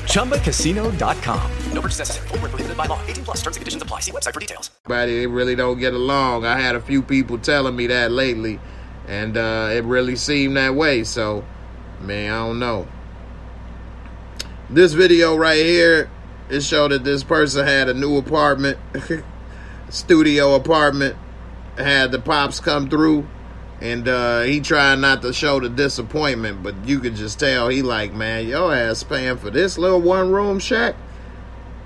[0.09, 1.53] ChumbaCasino.com.
[1.73, 2.27] No purchase necessary.
[2.27, 3.01] Void where prohibited by law.
[3.07, 4.01] 18 plus terms and conditions apply.
[4.01, 4.73] See website for details.
[4.85, 6.45] everybody they really don't get along.
[6.45, 8.59] I had a few people telling me that lately,
[9.07, 11.05] and uh, it really seemed that way.
[11.05, 11.45] So,
[12.01, 12.87] man, I don't know.
[14.71, 16.11] This video right here,
[16.51, 18.79] it showed that this person had a new apartment,
[19.89, 21.17] studio apartment,
[21.77, 23.27] had the pops come through,
[23.81, 27.83] and uh, he trying not to show the disappointment, but you could just tell he
[27.83, 30.97] like, man, your ass paying for this little one room shack.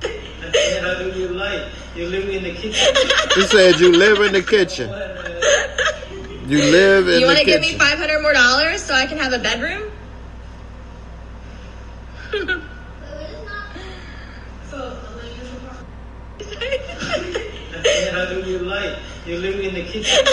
[0.00, 1.68] How do you like?
[1.94, 2.96] You live in the kitchen.
[3.34, 4.90] He said you live in the kitchen.
[6.42, 7.20] You live in the kitchen.
[7.20, 7.78] You want to give me kitchen.
[7.78, 9.91] five hundred more dollars so I can have a bedroom?
[18.12, 18.98] How do you like?
[19.26, 20.26] You live in the kitchen.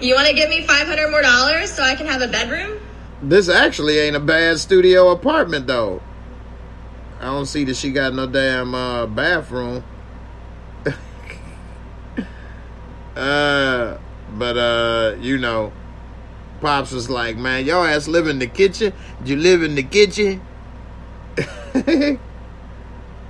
[0.00, 2.80] You want to give me five hundred more dollars so I can have a bedroom?
[3.22, 6.00] This actually ain't a bad studio apartment though.
[7.20, 9.84] I don't see that she got no damn uh, bathroom.
[13.14, 13.98] uh,
[14.34, 15.70] but uh, you know,
[16.62, 18.94] pops was like, "Man, your ass live in the kitchen.
[19.22, 20.40] You live in the kitchen."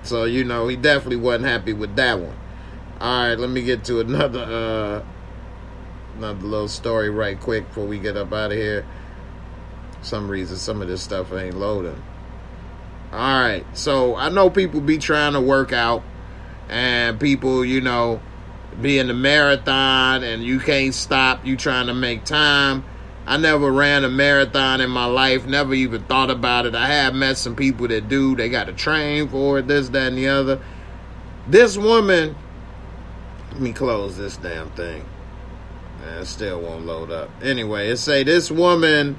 [0.03, 2.37] so you know, he definitely wasn't happy with that one.
[3.01, 5.05] All right, let me get to another uh,
[6.17, 8.87] another little story right quick before we get up out of here
[10.03, 12.03] some reason some of this stuff ain't loading.
[13.13, 16.03] All right, so I know people be trying to work out,
[16.69, 18.21] and people, you know,
[18.81, 21.45] be in the marathon and you can't stop.
[21.45, 22.85] You trying to make time.
[23.27, 25.47] I never ran a marathon in my life.
[25.47, 26.75] Never even thought about it.
[26.75, 28.35] I have met some people that do.
[28.35, 29.69] They got to train for it.
[29.69, 30.61] This, that, and the other.
[31.47, 32.35] This woman.
[33.53, 35.05] Let me close this damn thing.
[36.19, 37.31] It still won't load up.
[37.43, 39.19] Anyway, it say this woman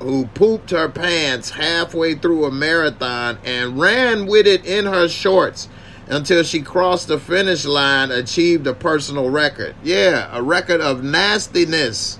[0.00, 5.68] who pooped her pants halfway through a marathon and ran with it in her shorts
[6.06, 9.74] until she crossed the finish line, achieved a personal record.
[9.82, 12.18] Yeah, a record of nastiness.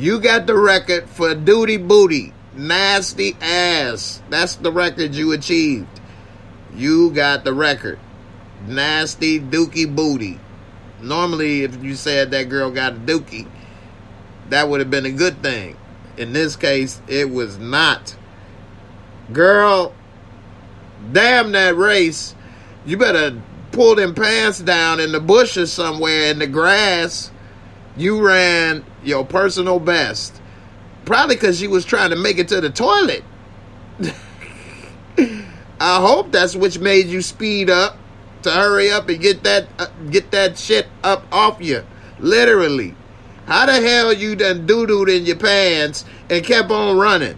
[0.00, 4.22] You got the record for duty booty, nasty ass.
[4.30, 6.00] That's the record you achieved.
[6.74, 7.98] You got the record.
[8.66, 10.40] Nasty dookie booty.
[11.02, 13.46] Normally, if you said that girl got a dookie,
[14.48, 15.76] that would have been a good thing.
[16.16, 18.16] In this case, it was not.
[19.34, 19.92] Girl,
[21.12, 22.34] damn that race.
[22.86, 23.38] You better
[23.70, 27.30] pull them pants down in the bushes somewhere in the grass.
[28.00, 30.40] You ran your personal best.
[31.04, 33.22] Probably because you was trying to make it to the toilet.
[35.78, 37.98] I hope that's which made you speed up
[38.42, 41.84] to hurry up and get that uh, get that shit up off you.
[42.18, 42.94] Literally.
[43.44, 47.36] How the hell you done doo-dooed in your pants and kept on running?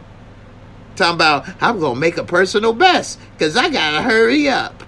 [0.94, 4.84] Talking about, I'm to make a personal best because I got to hurry up.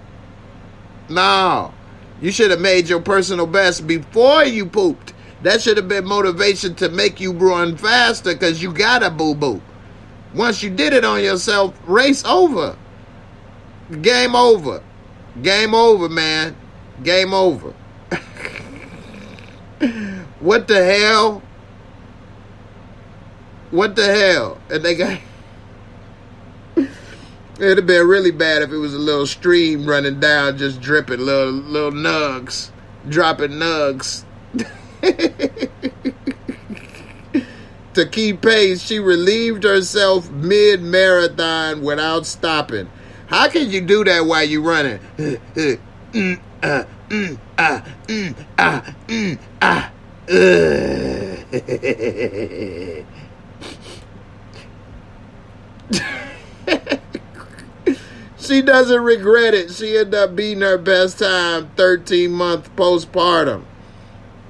[1.08, 1.74] No.
[2.20, 5.13] You should have made your personal best before you pooped.
[5.44, 9.60] That should have been motivation to make you run faster because you got a boo-boo.
[10.34, 12.78] Once you did it on yourself, race over.
[14.00, 14.82] Game over.
[15.42, 16.56] Game over, man.
[17.02, 17.74] Game over.
[20.40, 21.42] what the hell?
[23.70, 24.56] What the hell?
[24.70, 25.20] And they got.
[26.76, 31.20] It'd have been really bad if it was a little stream running down, just dripping
[31.20, 32.70] little little nugs,
[33.10, 34.24] dropping nugs.
[37.94, 42.90] to keep pace, she relieved herself mid marathon without stopping.
[43.26, 45.00] How can you do that while you're running?
[58.38, 59.72] she doesn't regret it.
[59.72, 63.64] She ended up beating her best time 13 month postpartum.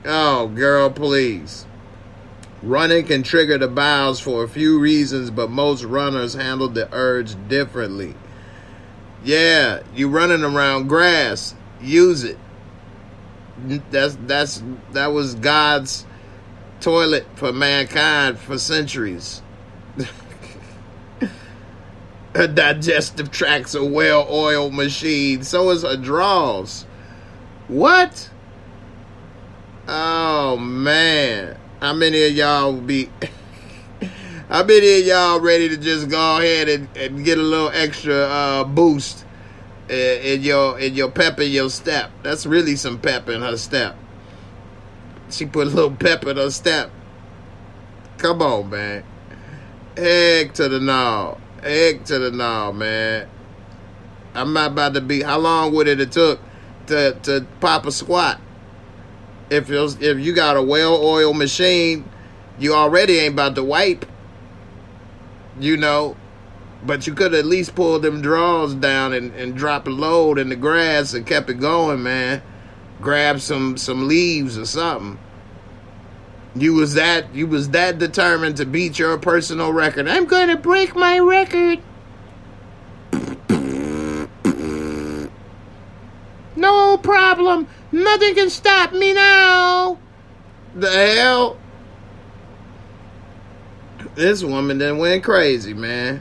[0.04, 1.66] Oh, girl, please.
[2.62, 7.36] Running can trigger the bowels for a few reasons, but most runners handle the urge
[7.48, 8.14] differently.
[9.22, 11.54] Yeah, you running around grass.
[11.80, 12.38] Use it.
[13.90, 16.06] That's that's that was God's
[16.80, 19.42] toilet for mankind for centuries.
[22.34, 25.44] Her digestive tract's a well-oiled machine.
[25.44, 26.84] So is her draws.
[27.68, 28.28] What?
[29.86, 31.58] Oh man.
[31.80, 33.10] How many of y'all will be
[34.48, 38.14] how many of y'all ready to just go ahead and, and get a little extra
[38.14, 39.26] uh, boost
[39.90, 42.10] in, in your in your pep in your step?
[42.22, 43.96] That's really some pep in her step.
[45.28, 46.90] She put a little pep in her step.
[48.16, 49.04] Come on, man.
[49.98, 51.36] Egg to the gnaw.
[51.62, 53.28] Egg to the gnaw, man.
[54.34, 55.22] I'm not about to be.
[55.22, 56.40] How long would it have took
[56.86, 58.40] to to pop a squat?
[59.50, 62.08] If if you got a well-oiled machine,
[62.58, 64.06] you already ain't about to wipe.
[65.60, 66.16] You know,
[66.84, 70.48] but you could at least pull them draws down and, and drop a load in
[70.48, 72.42] the grass and kept it going, man.
[73.00, 75.18] Grab some some leaves or something.
[76.56, 80.08] You was that you was that determined to beat your personal record.
[80.08, 81.80] I'm gonna break my record.
[86.56, 87.66] No problem.
[87.94, 90.00] Nothing can stop me now.
[90.74, 91.56] The hell?
[94.16, 96.20] This woman then went crazy, man.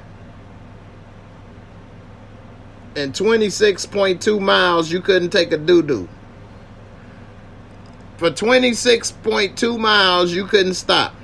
[2.96, 6.08] In 26.2 miles, you couldn't take a doo doo.
[8.18, 11.16] For 26.2 miles, you couldn't stop.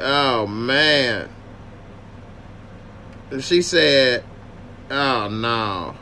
[0.00, 1.28] Oh, man.
[3.38, 4.24] She said,
[4.90, 5.94] oh, no.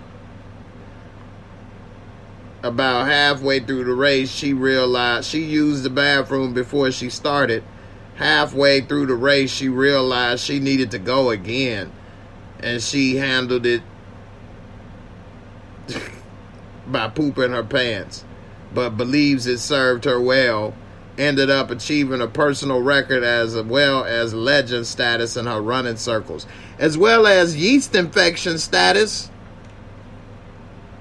[2.66, 7.62] About halfway through the race, she realized she used the bathroom before she started.
[8.16, 11.92] Halfway through the race, she realized she needed to go again.
[12.58, 13.82] And she handled it
[16.88, 18.24] by pooping her pants,
[18.74, 20.74] but believes it served her well.
[21.16, 26.48] Ended up achieving a personal record as well as legend status in her running circles,
[26.80, 29.30] as well as yeast infection status.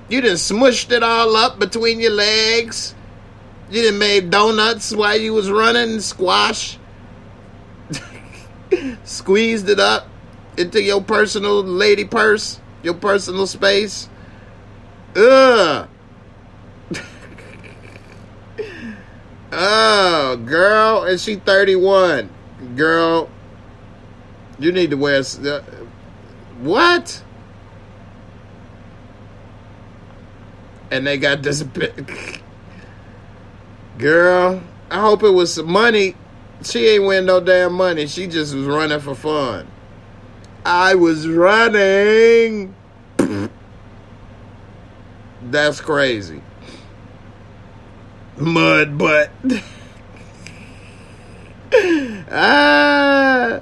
[0.08, 2.94] You done smushed it all up between your legs.
[3.72, 6.78] You done made donuts while you was running, squash.
[9.04, 10.08] Squeezed it up
[10.58, 14.08] into your personal lady purse, your personal space.
[15.16, 15.90] Ugh.
[19.52, 22.30] oh, girl, and she 31.
[22.76, 23.30] Girl,
[24.60, 25.22] you need to wear.
[25.22, 25.62] Uh,
[26.60, 27.24] what?
[30.96, 31.62] And they got this.
[31.64, 32.42] big
[33.98, 36.16] Girl, I hope it was some money.
[36.64, 38.08] She ain't win no damn money.
[38.08, 39.68] She just was running for fun.
[40.66, 42.74] I was running.
[45.42, 46.42] That's crazy.
[48.38, 49.32] Mud butt.
[52.32, 53.60] ah.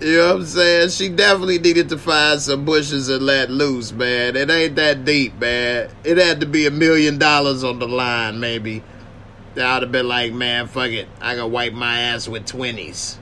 [0.00, 0.88] You know what I'm saying?
[0.88, 4.34] She definitely needed to find some bushes and let loose, man.
[4.34, 5.90] It ain't that deep, man.
[6.04, 8.82] It had to be a million dollars on the line, maybe.
[9.58, 11.06] I would have been like, man, fuck it.
[11.20, 13.18] I gonna wipe my ass with 20s.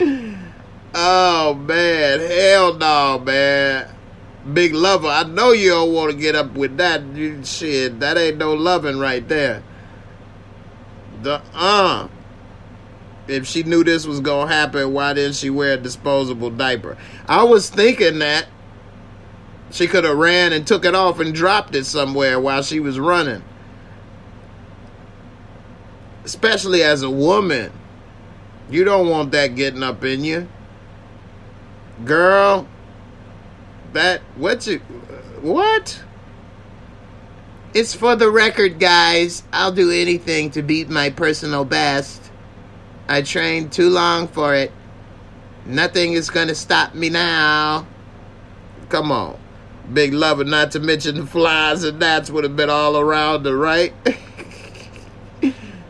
[0.94, 2.20] oh, man.
[2.20, 3.94] Hell no, man.
[4.50, 5.08] Big lover.
[5.08, 7.02] I know you don't want to get up with that.
[7.44, 9.62] Shit, that ain't no loving right there.
[11.20, 12.08] The uh
[13.28, 16.96] if she knew this was gonna happen, why didn't she wear a disposable diaper?
[17.28, 18.46] I was thinking that
[19.70, 22.98] she could have ran and took it off and dropped it somewhere while she was
[22.98, 23.42] running.
[26.24, 27.72] Especially as a woman.
[28.70, 30.48] You don't want that getting up in you.
[32.04, 32.66] Girl,
[33.92, 34.78] that what you
[35.40, 36.02] what?
[37.74, 39.42] It's for the record, guys.
[39.52, 42.25] I'll do anything to beat my personal best.
[43.08, 44.72] I trained too long for it.
[45.64, 47.86] Nothing is going to stop me now.
[48.88, 49.38] Come on.
[49.92, 53.56] Big lover, not to mention the flies and gnats would have been all around her,
[53.56, 53.94] right?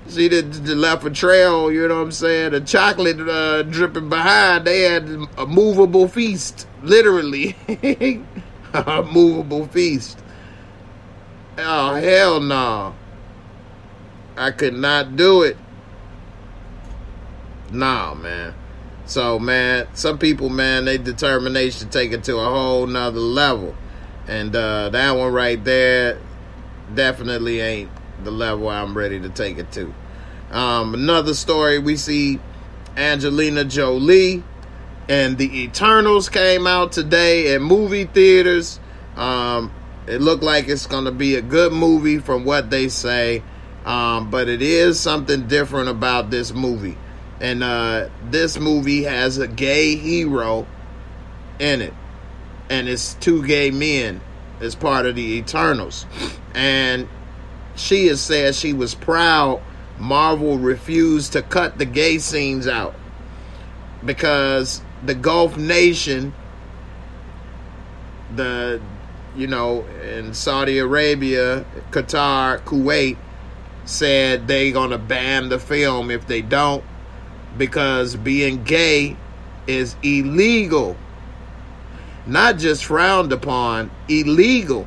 [0.08, 2.54] she didn't left a trail, you know what I'm saying?
[2.54, 4.66] A chocolate uh, dripping behind.
[4.66, 5.08] They had
[5.38, 7.56] a movable feast, literally.
[8.74, 10.18] a movable feast.
[11.58, 12.94] Oh, hell no.
[14.36, 15.56] I could not do it.
[17.72, 18.54] Nah, man.
[19.06, 23.74] So, man, some people, man, they determination take it to a whole nother level.
[24.26, 26.18] And uh, that one right there
[26.94, 27.90] definitely ain't
[28.24, 29.94] the level I'm ready to take it to.
[30.50, 32.40] Um, another story we see
[32.96, 34.42] Angelina Jolie
[35.08, 38.80] and the Eternals came out today in movie theaters.
[39.16, 39.72] Um,
[40.06, 43.42] it looked like it's going to be a good movie from what they say,
[43.84, 46.96] um, but it is something different about this movie.
[47.40, 50.66] And uh, this movie has a gay hero
[51.58, 51.94] in it.
[52.70, 54.20] And it's two gay men
[54.60, 56.06] as part of the Eternals.
[56.54, 57.08] And
[57.74, 59.62] she has said she was proud
[59.98, 62.94] Marvel refused to cut the gay scenes out
[64.04, 66.34] because the Gulf nation,
[68.34, 68.80] the
[69.34, 73.16] you know, in Saudi Arabia, Qatar, Kuwait,
[73.84, 76.84] said they're gonna ban the film if they don't
[77.56, 79.16] because being gay
[79.66, 80.96] is illegal.
[82.26, 84.86] Not just frowned upon, illegal.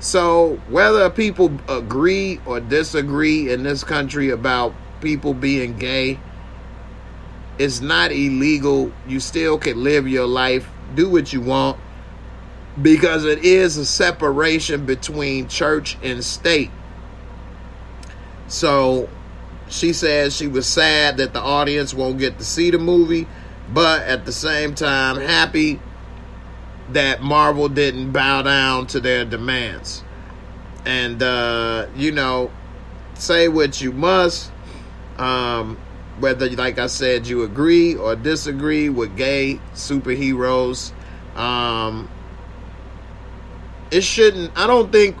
[0.00, 6.18] So, whether people agree or disagree in this country about people being gay,
[7.58, 8.92] it's not illegal.
[9.06, 11.78] You still can live your life, do what you want,
[12.80, 16.70] because it is a separation between church and state.
[18.48, 19.08] So,
[19.68, 23.26] she says she was sad that the audience won't get to see the movie,
[23.72, 25.80] but at the same time, happy
[26.90, 30.04] that Marvel didn't bow down to their demands.
[30.84, 32.50] And, uh, you know,
[33.14, 34.50] say what you must.
[35.18, 35.78] Um,
[36.18, 40.92] whether, like I said, you agree or disagree with gay superheroes.
[41.36, 42.08] Um,
[43.90, 45.16] it shouldn't, I don't think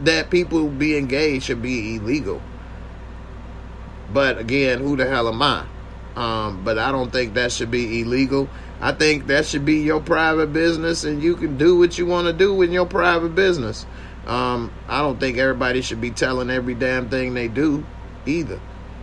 [0.00, 2.40] that people being gay should be illegal.
[4.12, 5.66] But again, who the hell am I?
[6.16, 8.48] Um, but I don't think that should be illegal.
[8.80, 12.26] I think that should be your private business, and you can do what you want
[12.26, 13.86] to do in your private business.
[14.26, 17.84] Um, I don't think everybody should be telling every damn thing they do
[18.26, 18.60] either.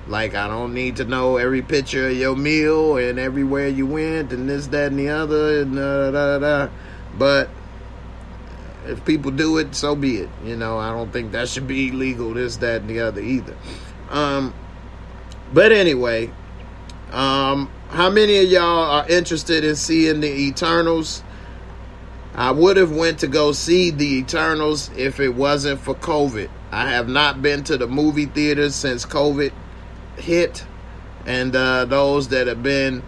[0.08, 4.32] Like, I don't need to know every picture of your meal and everywhere you went
[4.32, 6.72] and this, that, and the other, and da, da, da, da.
[7.18, 7.49] But
[8.86, 10.30] if people do it, so be it.
[10.43, 13.56] You know, I don't think that should be illegal, this, that, and the other either.
[14.10, 14.53] Um,
[15.56, 16.30] but anyway,
[17.12, 21.24] um, how many of y'all are interested in seeing the Eternals?
[22.36, 26.49] I would have went to go see The Eternals if it wasn't for COVID.
[26.72, 29.53] I have not been to the movie theaters since COVID
[30.18, 30.66] hit.
[31.26, 33.01] And uh, those that have been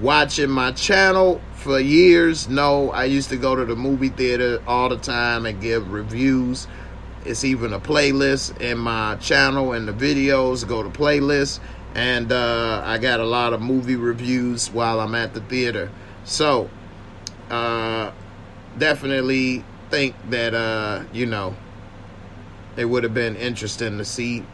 [0.00, 4.88] watching my channel for years know I used to go to the movie theater all
[4.88, 6.66] the time and give reviews.
[7.26, 11.60] It's even a playlist in my channel and the videos go to playlists.
[11.94, 15.90] And uh, I got a lot of movie reviews while I'm at the theater.
[16.24, 16.70] So,
[17.50, 18.12] uh,
[18.78, 21.56] definitely think that, uh, you know,
[22.76, 24.44] it would have been interesting to see.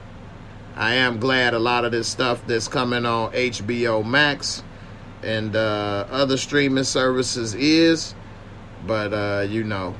[0.74, 4.62] I am glad a lot of this stuff that's coming on HBO Max
[5.22, 8.14] and uh, other streaming services is,
[8.86, 9.94] but uh, you know,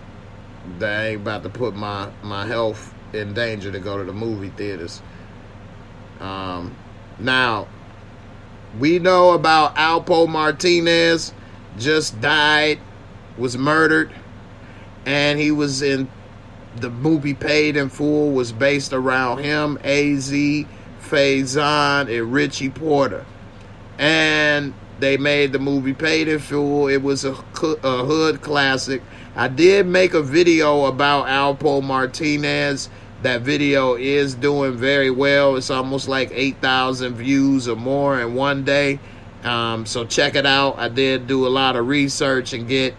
[0.79, 4.51] they ain't about to put my my health in danger to go to the movie
[4.51, 5.01] theaters.
[6.21, 6.75] Um,
[7.19, 7.69] now,
[8.79, 11.33] we know about Alpo Martinez
[11.79, 12.79] just died,
[13.39, 14.11] was murdered,
[15.05, 16.09] and he was in
[16.77, 23.25] the movie Paid in Full was based around him, AZ, Faison, and Richie Porter.
[23.99, 26.89] And they made the movie Paid in Full.
[26.89, 29.03] It was a, a hood classic.
[29.35, 32.89] I did make a video about Alpo Martinez.
[33.23, 35.57] That video is doing very well.
[35.57, 39.01] It's almost like 8,000 views or more in one day.
[39.43, 40.79] Um, so check it out.
[40.79, 42.95] I did do a lot of research and get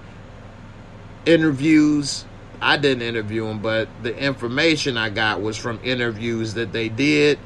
[1.25, 2.25] interviews.
[2.61, 7.37] I didn't interview him, but the information I got was from interviews that they did.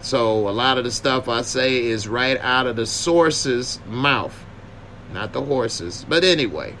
[0.00, 4.34] So a lot of the stuff I say is right out of the source's mouth,
[5.12, 6.04] not the horses.
[6.08, 6.76] But anyway,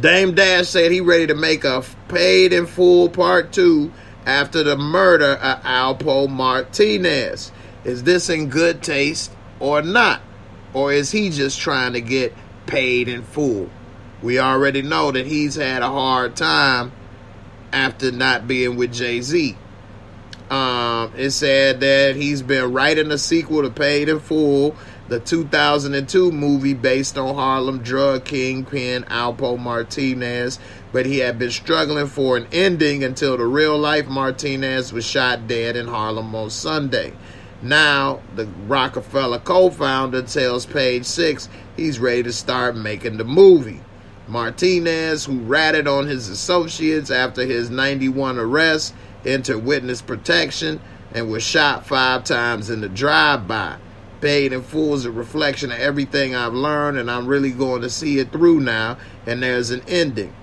[0.00, 3.92] Dame Dash said he ready to make a paid in full part two
[4.26, 7.50] after the murder of Alpo Martinez.
[7.84, 10.20] Is this in good taste or not?
[10.72, 12.32] Or is he just trying to get
[12.66, 13.70] paid in full?
[14.22, 16.92] We already know that he's had a hard time
[17.72, 19.56] after not being with Jay Z.
[20.50, 24.74] Um, it said that he's been writing a sequel to Paid in Full,
[25.08, 30.58] the 2002 movie based on Harlem drug kingpin Alpo Martinez,
[30.92, 35.46] but he had been struggling for an ending until the real life Martinez was shot
[35.46, 37.14] dead in Harlem on Sunday.
[37.62, 43.80] Now, the Roc-A-Fella co founder tells Page Six he's ready to start making the movie.
[44.28, 48.94] Martinez, who ratted on his associates after his 91 arrest,
[49.24, 50.80] entered witness protection
[51.14, 53.76] and was shot five times in the drive-by.
[54.20, 57.90] Paid in full is a reflection of everything I've learned, and I'm really going to
[57.90, 58.98] see it through now.
[59.26, 60.34] And there's an ending.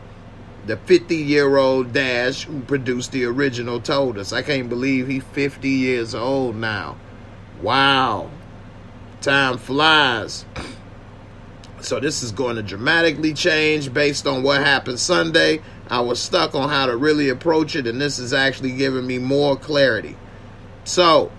[0.65, 4.31] The 50-year-old Dash, who produced the original, told us.
[4.31, 6.97] I can't believe he's 50 years old now.
[7.61, 8.31] Wow,
[9.21, 10.45] time flies.
[11.81, 15.61] So this is going to dramatically change based on what happened Sunday.
[15.87, 19.19] I was stuck on how to really approach it, and this is actually giving me
[19.19, 20.17] more clarity.
[20.83, 21.31] So,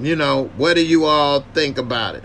[0.00, 2.24] you know, what do you all think about it?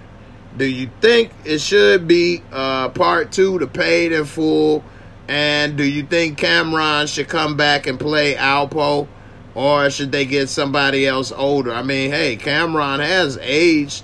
[0.55, 4.83] Do you think it should be uh, part two, the paid in full?
[5.27, 9.07] And do you think Cameron should come back and play Alpo?
[9.55, 11.73] Or should they get somebody else older?
[11.73, 14.03] I mean, hey, Cameron has aged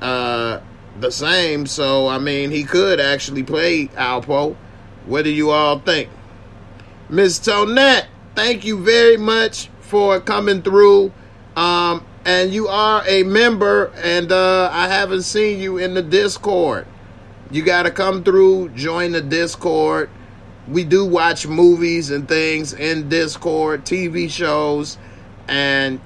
[0.00, 0.60] uh,
[1.00, 4.56] the same, so I mean, he could actually play Alpo.
[5.06, 6.08] What do you all think?
[7.08, 11.12] Miss Tonette, thank you very much for coming through.
[11.56, 16.86] Um, and you are a member, and uh, I haven't seen you in the Discord.
[17.50, 20.08] You got to come through, join the Discord.
[20.68, 24.98] We do watch movies and things in Discord, TV shows,
[25.48, 26.00] and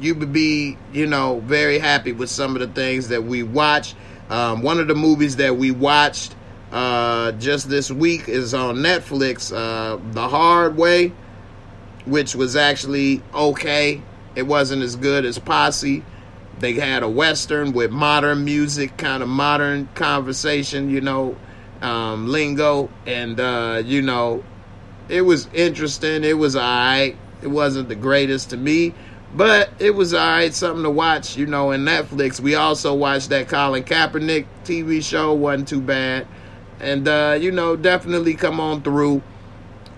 [0.00, 3.94] you would be, you know, very happy with some of the things that we watch.
[4.30, 6.34] Um, one of the movies that we watched
[6.72, 11.12] uh, just this week is on Netflix, uh, The Hard Way,
[12.06, 14.02] which was actually okay.
[14.34, 16.02] It wasn't as good as Posse.
[16.58, 21.36] They had a Western with modern music, kind of modern conversation, you know,
[21.82, 22.88] um, lingo.
[23.06, 24.44] And, uh, you know,
[25.08, 26.24] it was interesting.
[26.24, 27.16] It was all right.
[27.42, 28.94] It wasn't the greatest to me,
[29.34, 30.54] but it was all right.
[30.54, 32.40] Something to watch, you know, in Netflix.
[32.40, 35.34] We also watched that Colin Kaepernick TV show.
[35.34, 36.26] Wasn't too bad.
[36.80, 39.22] And, uh, you know, definitely come on through.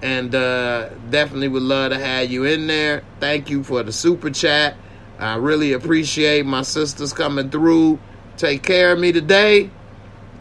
[0.07, 3.03] And uh, definitely would love to have you in there.
[3.19, 4.77] Thank you for the super chat.
[5.19, 7.99] I really appreciate my sisters coming through.
[8.37, 9.69] Take care of me today.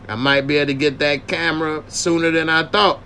[0.08, 3.02] I might be able to get that camera sooner than I thought.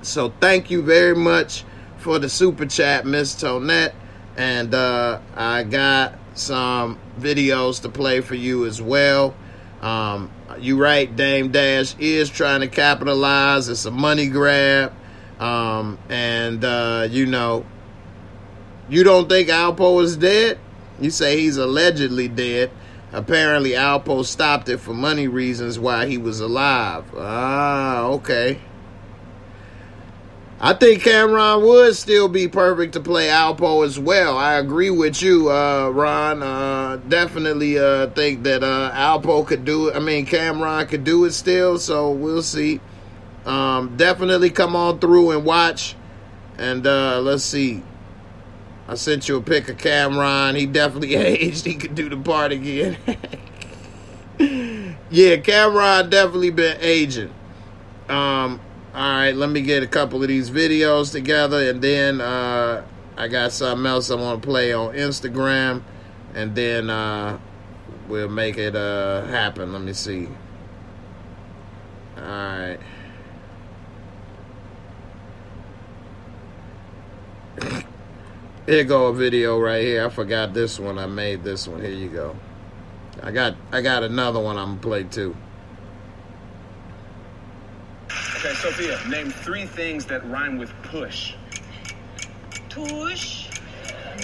[0.00, 1.62] So thank you very much
[1.98, 3.92] for the super chat, Miss Tonette.
[4.34, 9.34] And uh, I got some videos to play for you as well.
[9.82, 13.68] Um, you right, Dame Dash is trying to capitalize.
[13.68, 14.94] It's a money grab.
[15.38, 17.66] Um, and, uh, you know,
[18.88, 20.58] you don't think Alpo is dead?
[21.00, 22.70] You say he's allegedly dead.
[23.12, 27.04] Apparently, Alpo stopped it for money reasons while he was alive.
[27.16, 28.60] Ah, okay.
[30.58, 34.38] I think Cameron would still be perfect to play Alpo as well.
[34.38, 36.42] I agree with you, uh, Ron.
[36.42, 39.96] Uh, definitely uh, think that uh, Alpo could do it.
[39.96, 42.80] I mean, Cameron could do it still, so we'll see.
[43.46, 45.94] Um, definitely come on through and watch.
[46.58, 47.82] And uh, let's see.
[48.88, 50.56] I sent you a pic of Cameron.
[50.56, 51.64] He definitely aged.
[51.64, 52.96] He could do the part again.
[55.10, 57.32] yeah, Cameron definitely been aging.
[58.08, 58.60] Um,
[58.94, 62.84] all right, let me get a couple of these videos together, and then uh,
[63.16, 65.82] I got something else I want to play on Instagram,
[66.34, 67.38] and then uh,
[68.08, 69.72] we'll make it uh, happen.
[69.72, 70.28] Let me see.
[72.16, 72.78] All right.
[78.66, 80.04] Here go a video right here.
[80.04, 80.98] I forgot this one.
[80.98, 81.80] I made this one.
[81.80, 82.36] Here you go.
[83.22, 85.36] I got I got another one I'm gonna play too.
[88.10, 91.34] Okay, Sophia, name three things that rhyme with push.
[92.68, 93.48] Tush.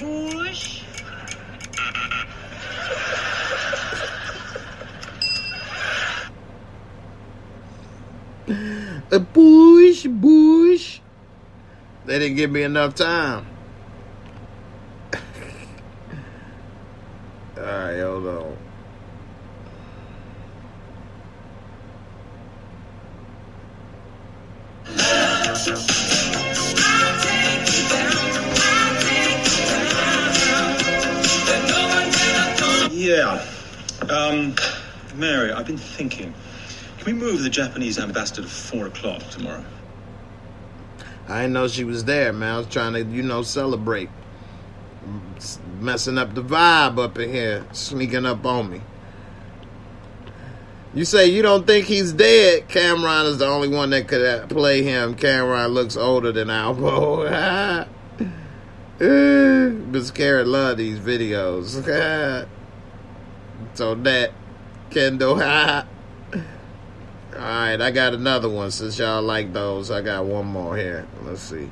[0.01, 0.83] Bush.
[9.11, 11.02] A bush, bush.
[12.05, 13.47] They didn't give me enough time.
[17.57, 18.57] All right, hold on.
[32.91, 33.45] Yeah.
[34.09, 34.55] Um,
[35.17, 36.35] Mary, I've been thinking.
[36.99, 39.65] Can we move the Japanese ambassador to four o'clock tomorrow?
[41.29, 42.55] I didn't know she was there, man.
[42.55, 44.11] I was trying to, you know, celebrate.
[45.81, 48.81] Messing up the vibe up in here, sneaking up on me.
[50.95, 52.69] You say you don't think he's dead.
[52.69, 55.15] Cameron is the only one that could play him.
[55.15, 57.89] Cameron looks older than Alpo.
[58.99, 61.83] but Scarrett love these videos.
[63.75, 64.33] so that
[64.91, 65.41] Kendall.
[67.35, 69.91] All right, I got another one since y'all like those.
[69.91, 71.07] I got one more here.
[71.23, 71.71] Let's see.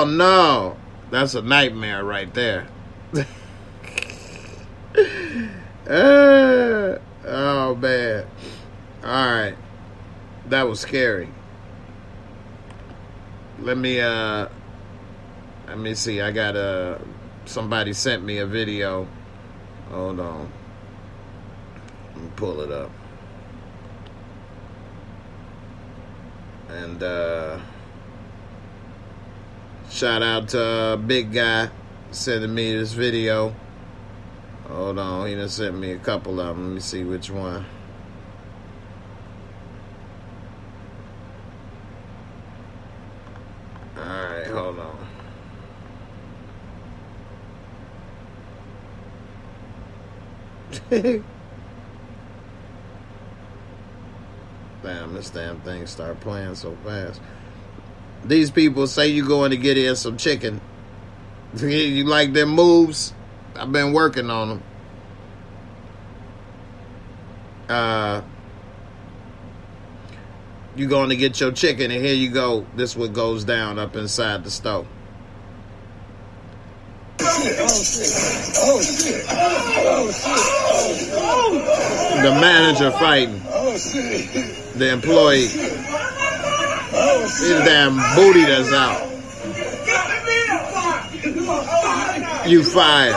[0.00, 0.78] Oh no,
[1.10, 2.66] that's a nightmare right there.
[5.86, 8.24] Uh, oh man.
[9.02, 9.56] All right.
[10.46, 11.28] That was scary.
[13.58, 14.48] Let me uh
[15.66, 16.20] let me see.
[16.20, 16.98] I got uh
[17.44, 19.08] somebody sent me a video.
[19.90, 20.52] Hold on.
[22.14, 22.90] Let me pull it up.
[26.68, 27.58] And uh
[29.90, 31.68] shout out to uh, Big Guy
[32.12, 33.54] sending me this video.
[34.68, 36.68] Hold on, he done sent me a couple of them.
[36.68, 37.66] Let me see which one.
[43.98, 44.96] Alright, hold on.
[54.82, 57.20] Damn, this damn thing start playing so fast.
[58.24, 60.60] These people say you going to get in some chicken.
[61.54, 63.12] You like them moves?
[63.56, 64.62] I've been working on them.
[67.68, 68.22] Uh,
[70.76, 72.66] you going to get your chicken, and here you go.
[72.76, 74.86] This what goes down up inside the stove.
[82.22, 83.40] The manager fighting
[84.78, 85.48] the employee.
[87.00, 89.08] This damn booty that's out.
[92.46, 93.14] You fired.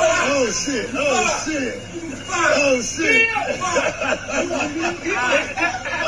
[0.00, 0.90] Oh shit!
[0.92, 1.82] Oh shit!
[2.30, 3.28] Oh shit!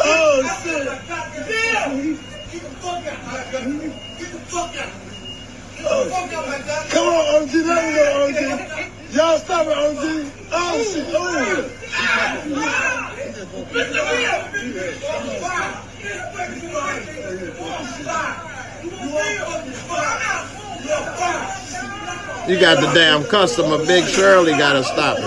[0.04, 0.86] oh shit!
[6.90, 8.40] Come on, OG, let me go, OG.
[9.14, 10.04] Y'all stop it, OG.
[10.52, 11.06] Oh shit!
[11.08, 11.70] Oh.
[13.52, 13.58] You
[22.60, 25.24] got the damn customer, Big Shirley, gotta stop it.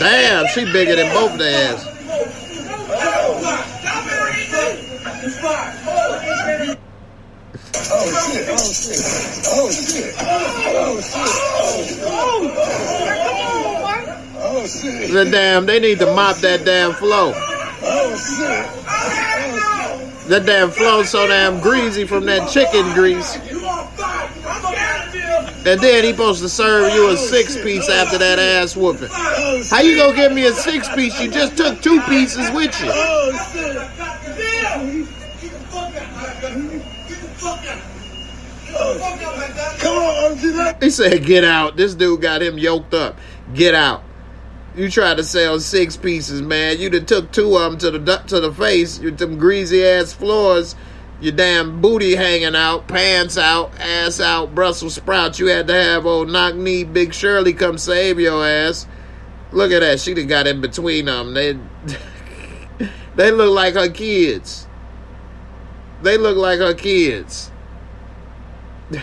[0.00, 1.86] Damn, she bigger than both their ass.
[7.88, 8.48] Oh shit!
[8.50, 9.00] Oh shit!
[9.46, 10.14] Oh shit!
[10.18, 11.24] Oh shit!
[12.04, 13.65] Oh shit!
[14.62, 17.34] The damn, they need to mop that damn floor.
[17.82, 18.66] Oh shit!
[20.28, 23.36] That damn floor so damn greasy from that chicken grease.
[25.66, 29.10] And then he supposed to serve you a six piece after that ass whooping.
[29.10, 31.20] How you gonna give me a six piece?
[31.20, 32.88] You just took two pieces with you.
[32.90, 33.76] Oh shit!
[39.80, 43.18] Come on, He said, "Get out." This dude got him yoked up.
[43.54, 44.02] Get out.
[44.76, 46.78] You try to sell six pieces, man.
[46.78, 49.00] You done took two of them to the to the face.
[49.00, 50.76] You them greasy ass floors.
[51.18, 55.38] Your damn booty hanging out, pants out, ass out, Brussels sprouts.
[55.38, 58.86] You had to have old knock knee Big Shirley come save your ass.
[59.50, 59.98] Look at that.
[59.98, 61.32] She done got in between them.
[61.32, 61.58] They
[63.16, 64.66] they look like her kids.
[66.02, 67.50] They look like her kids.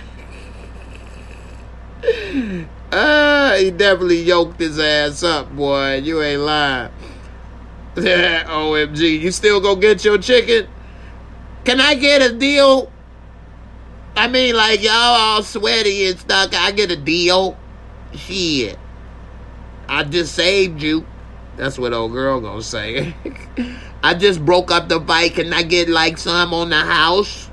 [2.96, 5.96] Ah, he definitely yoked his ass up, boy.
[5.96, 6.91] You ain't lying.
[7.96, 10.68] OMG, you still gonna get your chicken?
[11.66, 12.91] Can I get a deal?
[14.16, 16.52] I mean, like, y'all all sweaty and stuff.
[16.54, 17.58] I get a deal?
[18.14, 18.78] Shit.
[19.89, 21.04] I just saved you.
[21.58, 23.16] That's what old girl gonna say.
[24.04, 25.34] I just broke up the fight.
[25.34, 27.50] Can I get, like, some on the house?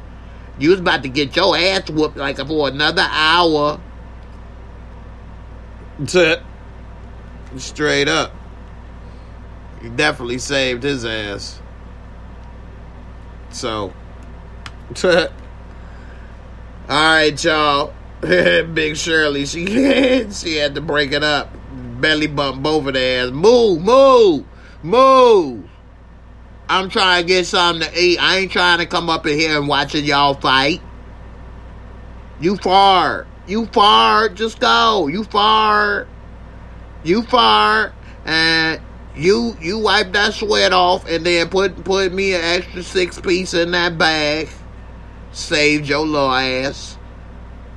[0.59, 3.81] You was about to get your ass whooped, like, for another hour.
[7.57, 8.33] Straight up.
[9.83, 11.61] He definitely saved his ass.
[13.51, 13.93] So.
[16.89, 17.95] Alright, y'all.
[18.21, 19.67] Big Shirley, she
[20.31, 21.51] she had to break it up.
[22.01, 23.33] Belly bump over their ass.
[23.33, 24.45] Move, move,
[24.83, 25.71] move.
[26.69, 28.19] I'm trying to get something to eat.
[28.19, 30.81] I ain't trying to come up in here and watching y'all fight.
[32.41, 33.27] You far.
[33.47, 34.29] You far.
[34.29, 35.07] Just go.
[35.09, 36.07] You far.
[37.03, 37.93] You far.
[38.25, 38.81] And
[39.17, 43.55] you you wipe that sweat off and then put put me an extra six piece
[43.55, 44.49] in that bag.
[45.33, 46.97] Saved your little ass.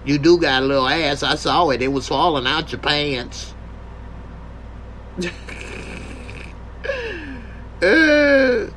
[0.06, 1.24] You do got a little ass.
[1.24, 1.82] I saw it.
[1.82, 3.54] It was falling out your pants.
[7.84, 8.70] Uh,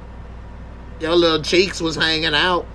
[0.99, 2.66] your little cheeks was hanging out.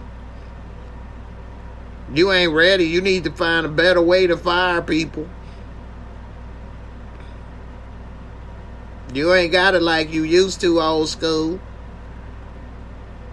[2.14, 2.86] You ain't ready.
[2.86, 5.28] You need to find a better way to fire people.
[9.14, 11.60] You ain't got it like you used to, old school.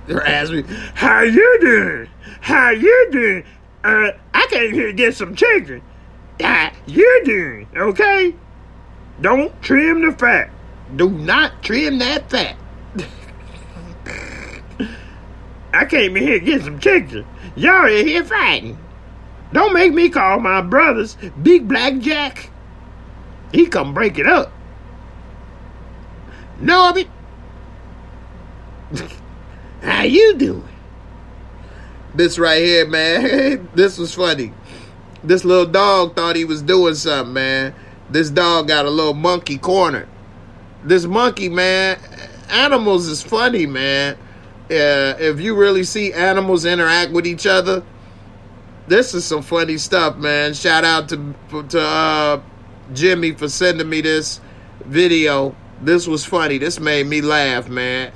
[0.07, 2.09] They're asking me, how you doing?
[2.41, 3.45] How you doing?
[3.85, 5.83] Uh, I came here to get some chicken.
[6.41, 7.68] How you doing?
[7.76, 8.35] Okay?
[9.20, 10.51] Don't trim the fat.
[10.97, 12.57] Do not trim that fat.
[15.79, 17.24] I came in here to get some chicken.
[17.55, 18.76] Y'all in here fighting.
[19.53, 22.51] Don't make me call my brothers Big Black Jack.
[23.53, 24.51] He come break it up.
[26.59, 27.07] Know of it?
[29.81, 30.68] How you doing?
[32.12, 33.68] This right here, man.
[33.74, 34.53] this was funny.
[35.22, 37.72] This little dog thought he was doing something, man.
[38.11, 40.09] This dog got a little monkey corner.
[40.83, 42.01] This monkey, man,
[42.51, 44.18] animals is funny, man.
[44.70, 47.82] Uh, if you really see animals interact with each other,
[48.86, 50.52] this is some funny stuff, man.
[50.52, 51.34] Shout out to
[51.70, 52.42] to uh,
[52.92, 54.42] Jimmy for sending me this
[54.84, 55.56] video.
[55.80, 56.58] This was funny.
[56.58, 58.12] This made me laugh, man.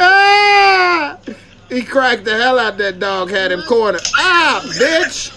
[0.00, 1.18] ah!
[1.68, 4.02] He cracked the hell out that dog, had him cornered.
[4.16, 5.32] Ah, bitch!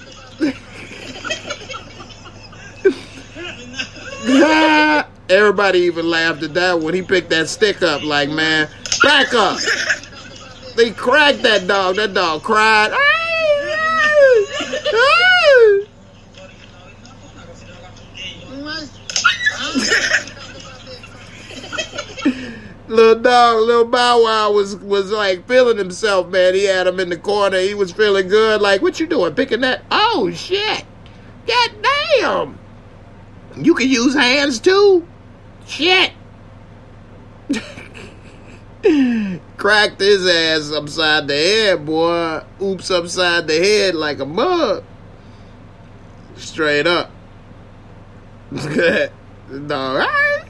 [4.29, 8.69] Ah, Everybody even laughed at that when he picked that stick up, like, man,
[9.03, 9.59] back up.
[10.75, 11.95] They cracked that dog.
[11.95, 12.91] That dog cried.
[22.87, 26.53] little dog, little Bow Wow was was like feeling himself, man.
[26.53, 27.59] He had him in the corner.
[27.59, 28.61] He was feeling good.
[28.61, 29.35] Like, what you doing?
[29.35, 29.83] Picking that?
[29.91, 30.85] Oh shit!
[31.45, 31.71] God
[32.19, 32.59] damn!
[33.55, 35.07] You can use hands too.
[35.65, 36.11] Shit!
[39.57, 42.41] Cracked his ass upside the head, boy.
[42.61, 44.83] Oops upside the head like a mug.
[46.35, 47.11] Straight up.
[48.51, 49.09] no,
[49.49, 50.45] right?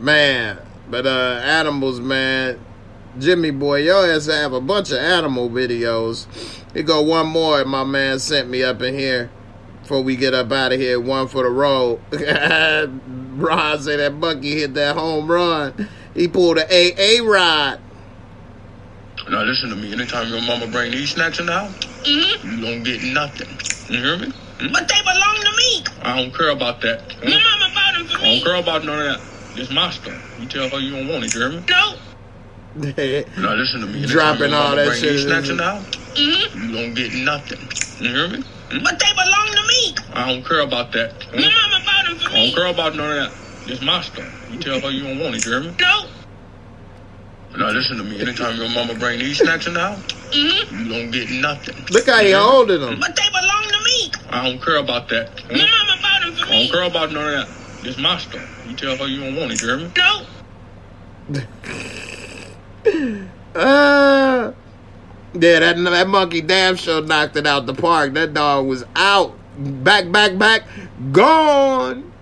[0.00, 2.58] Man, but uh animals, man.
[3.18, 6.26] Jimmy boy, yo has to have a bunch of animal videos.
[6.72, 9.30] Here go one more my man sent me up in here
[9.82, 10.98] before we get up out of here.
[11.00, 12.00] One for the road.
[12.12, 15.88] Ron say that Bucky hit that home run.
[16.14, 17.80] He pulled an AA rod.
[19.28, 19.92] Now listen to me.
[19.92, 22.48] Anytime your mama bring these snacks in the house, Mm-hmm.
[22.50, 23.48] you don't get nothing.
[23.94, 24.30] You hear me?
[24.58, 24.72] Hmm?
[24.72, 25.84] But they belong to me.
[26.02, 27.02] I don't care about that.
[27.22, 28.42] My mama bought them for I don't me.
[28.42, 29.20] care about none of that.
[29.54, 30.22] This my stuff.
[30.38, 31.64] You tell her you don't want it, you hear me?
[31.68, 31.94] No.
[33.42, 34.06] Now listen to me.
[34.06, 36.68] Dropping all that shit These in snacks the- in the house, Mm-hmm.
[36.70, 37.68] you don't get nothing.
[37.98, 38.42] You hear me?
[38.70, 38.82] Hmm?
[38.82, 39.94] But they belong to me.
[40.12, 41.22] I don't care about that.
[41.30, 41.40] Hmm?
[41.40, 42.40] My mama bought them for me.
[42.42, 43.66] I don't care about none of that.
[43.66, 44.32] This my stuff.
[44.50, 45.74] You tell her you don't want it, you hear me?
[45.80, 46.06] No.
[47.56, 48.20] Now listen to me.
[48.20, 50.78] Anytime your mama bring these snacks in the house, Mm-hmm.
[50.78, 51.74] you don't get nothing.
[51.90, 53.00] Look how he holding them.
[53.00, 54.12] But they belong to me.
[54.30, 55.34] I don't care about that.
[55.50, 56.52] My mama bought them for me.
[56.54, 57.59] I don't care about none of that.
[57.82, 58.66] This my stuff.
[58.68, 59.90] You tell her you don't want it, you hear?
[59.96, 60.26] No.
[63.54, 64.52] Uh,
[65.34, 68.14] yeah, that that monkey damn sure knocked it out the park.
[68.14, 70.62] That dog was out, back, back, back,
[71.10, 72.12] gone.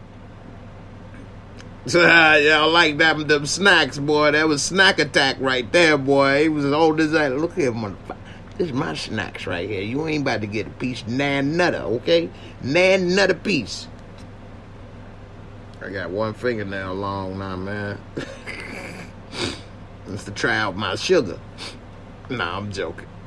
[1.86, 4.32] So uh, yeah, I like them them snacks, boy.
[4.32, 6.42] That was snack attack right there, boy.
[6.42, 7.32] He was as old as that.
[7.36, 8.16] Look here, motherfucker.
[8.58, 9.82] This is my snacks right here.
[9.82, 12.28] You ain't about to get a piece nan nutter, okay?
[12.62, 13.88] Nan nutter piece.
[15.88, 17.98] I got one fingernail long now, man.
[20.10, 21.38] It's to try out my sugar.
[22.30, 23.06] Nah, I'm joking.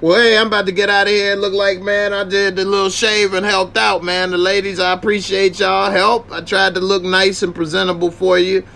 [0.00, 1.36] well, hey, I'm about to get out of here.
[1.36, 4.30] Look like, man, I did the little shave and helped out, man.
[4.30, 6.32] The ladies, I appreciate y'all help.
[6.32, 8.66] I tried to look nice and presentable for you.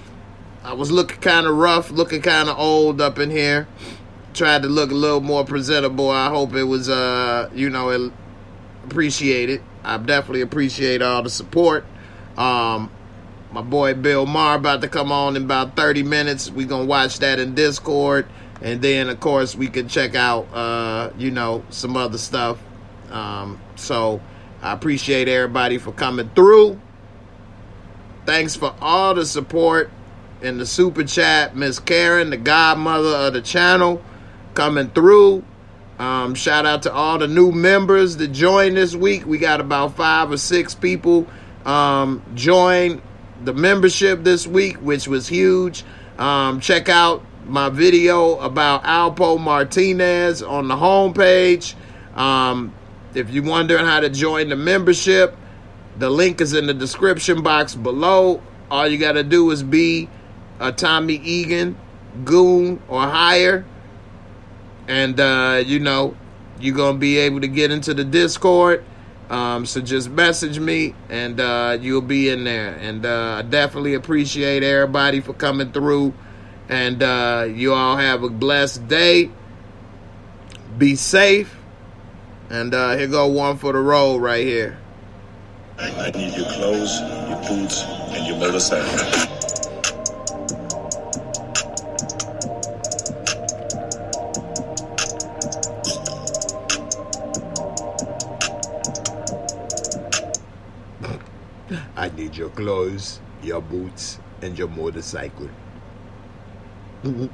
[0.62, 3.66] I was looking kind of rough, looking kind of old up in here.
[4.34, 6.10] Tried to look a little more presentable.
[6.10, 8.10] I hope it was, uh, you know,
[8.84, 9.62] appreciated.
[9.84, 11.84] I definitely appreciate all the support.
[12.36, 12.90] Um,
[13.52, 16.50] my boy Bill Maher about to come on in about 30 minutes.
[16.50, 18.26] We're going to watch that in Discord.
[18.60, 22.58] And then, of course, we can check out, uh, you know, some other stuff.
[23.10, 24.20] Um, so
[24.62, 26.80] I appreciate everybody for coming through.
[28.26, 29.90] Thanks for all the support
[30.40, 31.54] in the super chat.
[31.54, 34.02] Miss Karen, the godmother of the channel,
[34.54, 35.44] coming through.
[35.98, 39.26] Um, shout out to all the new members that joined this week.
[39.26, 41.26] We got about five or six people
[41.64, 43.00] um, join
[43.42, 45.84] the membership this week, which was huge.
[46.18, 51.74] Um, check out my video about Alpo Martinez on the homepage.
[52.16, 52.74] Um,
[53.14, 55.36] if you're wondering how to join the membership,
[55.98, 58.42] the link is in the description box below.
[58.70, 60.08] All you got to do is be
[60.58, 61.76] a Tommy Egan
[62.24, 63.64] goon or higher.
[64.88, 66.16] And, uh, you know,
[66.60, 68.84] you're to be able to get into the Discord.
[69.30, 72.74] Um, so just message me and uh, you'll be in there.
[72.74, 76.12] And uh, I definitely appreciate everybody for coming through.
[76.68, 79.30] And uh, you all have a blessed day.
[80.76, 81.56] Be safe.
[82.50, 84.78] And uh, here go one for the road right here.
[85.78, 89.43] I need your clothes, your boots, and your motorcycle.
[102.54, 105.50] Clothes, your boots, and your motorcycle.
[107.04, 107.28] All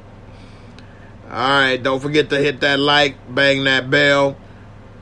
[1.31, 4.37] right, don't forget to hit that like, bang that bell.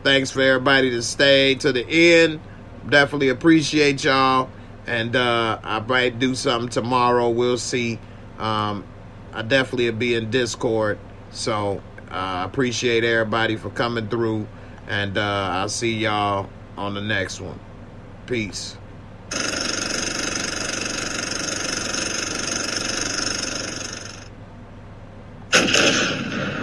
[0.05, 2.41] Thanks for everybody to stay to the end.
[2.89, 4.51] Definitely appreciate y'all.
[4.87, 7.29] And uh, I might do something tomorrow.
[7.31, 7.99] We'll see.
[8.39, 8.85] Um,
[9.33, 10.99] I definitely be in Discord.
[11.31, 14.47] So I uh, appreciate everybody for coming through.
[14.87, 17.59] And uh, I'll see y'all on the next one.
[18.27, 18.77] Peace.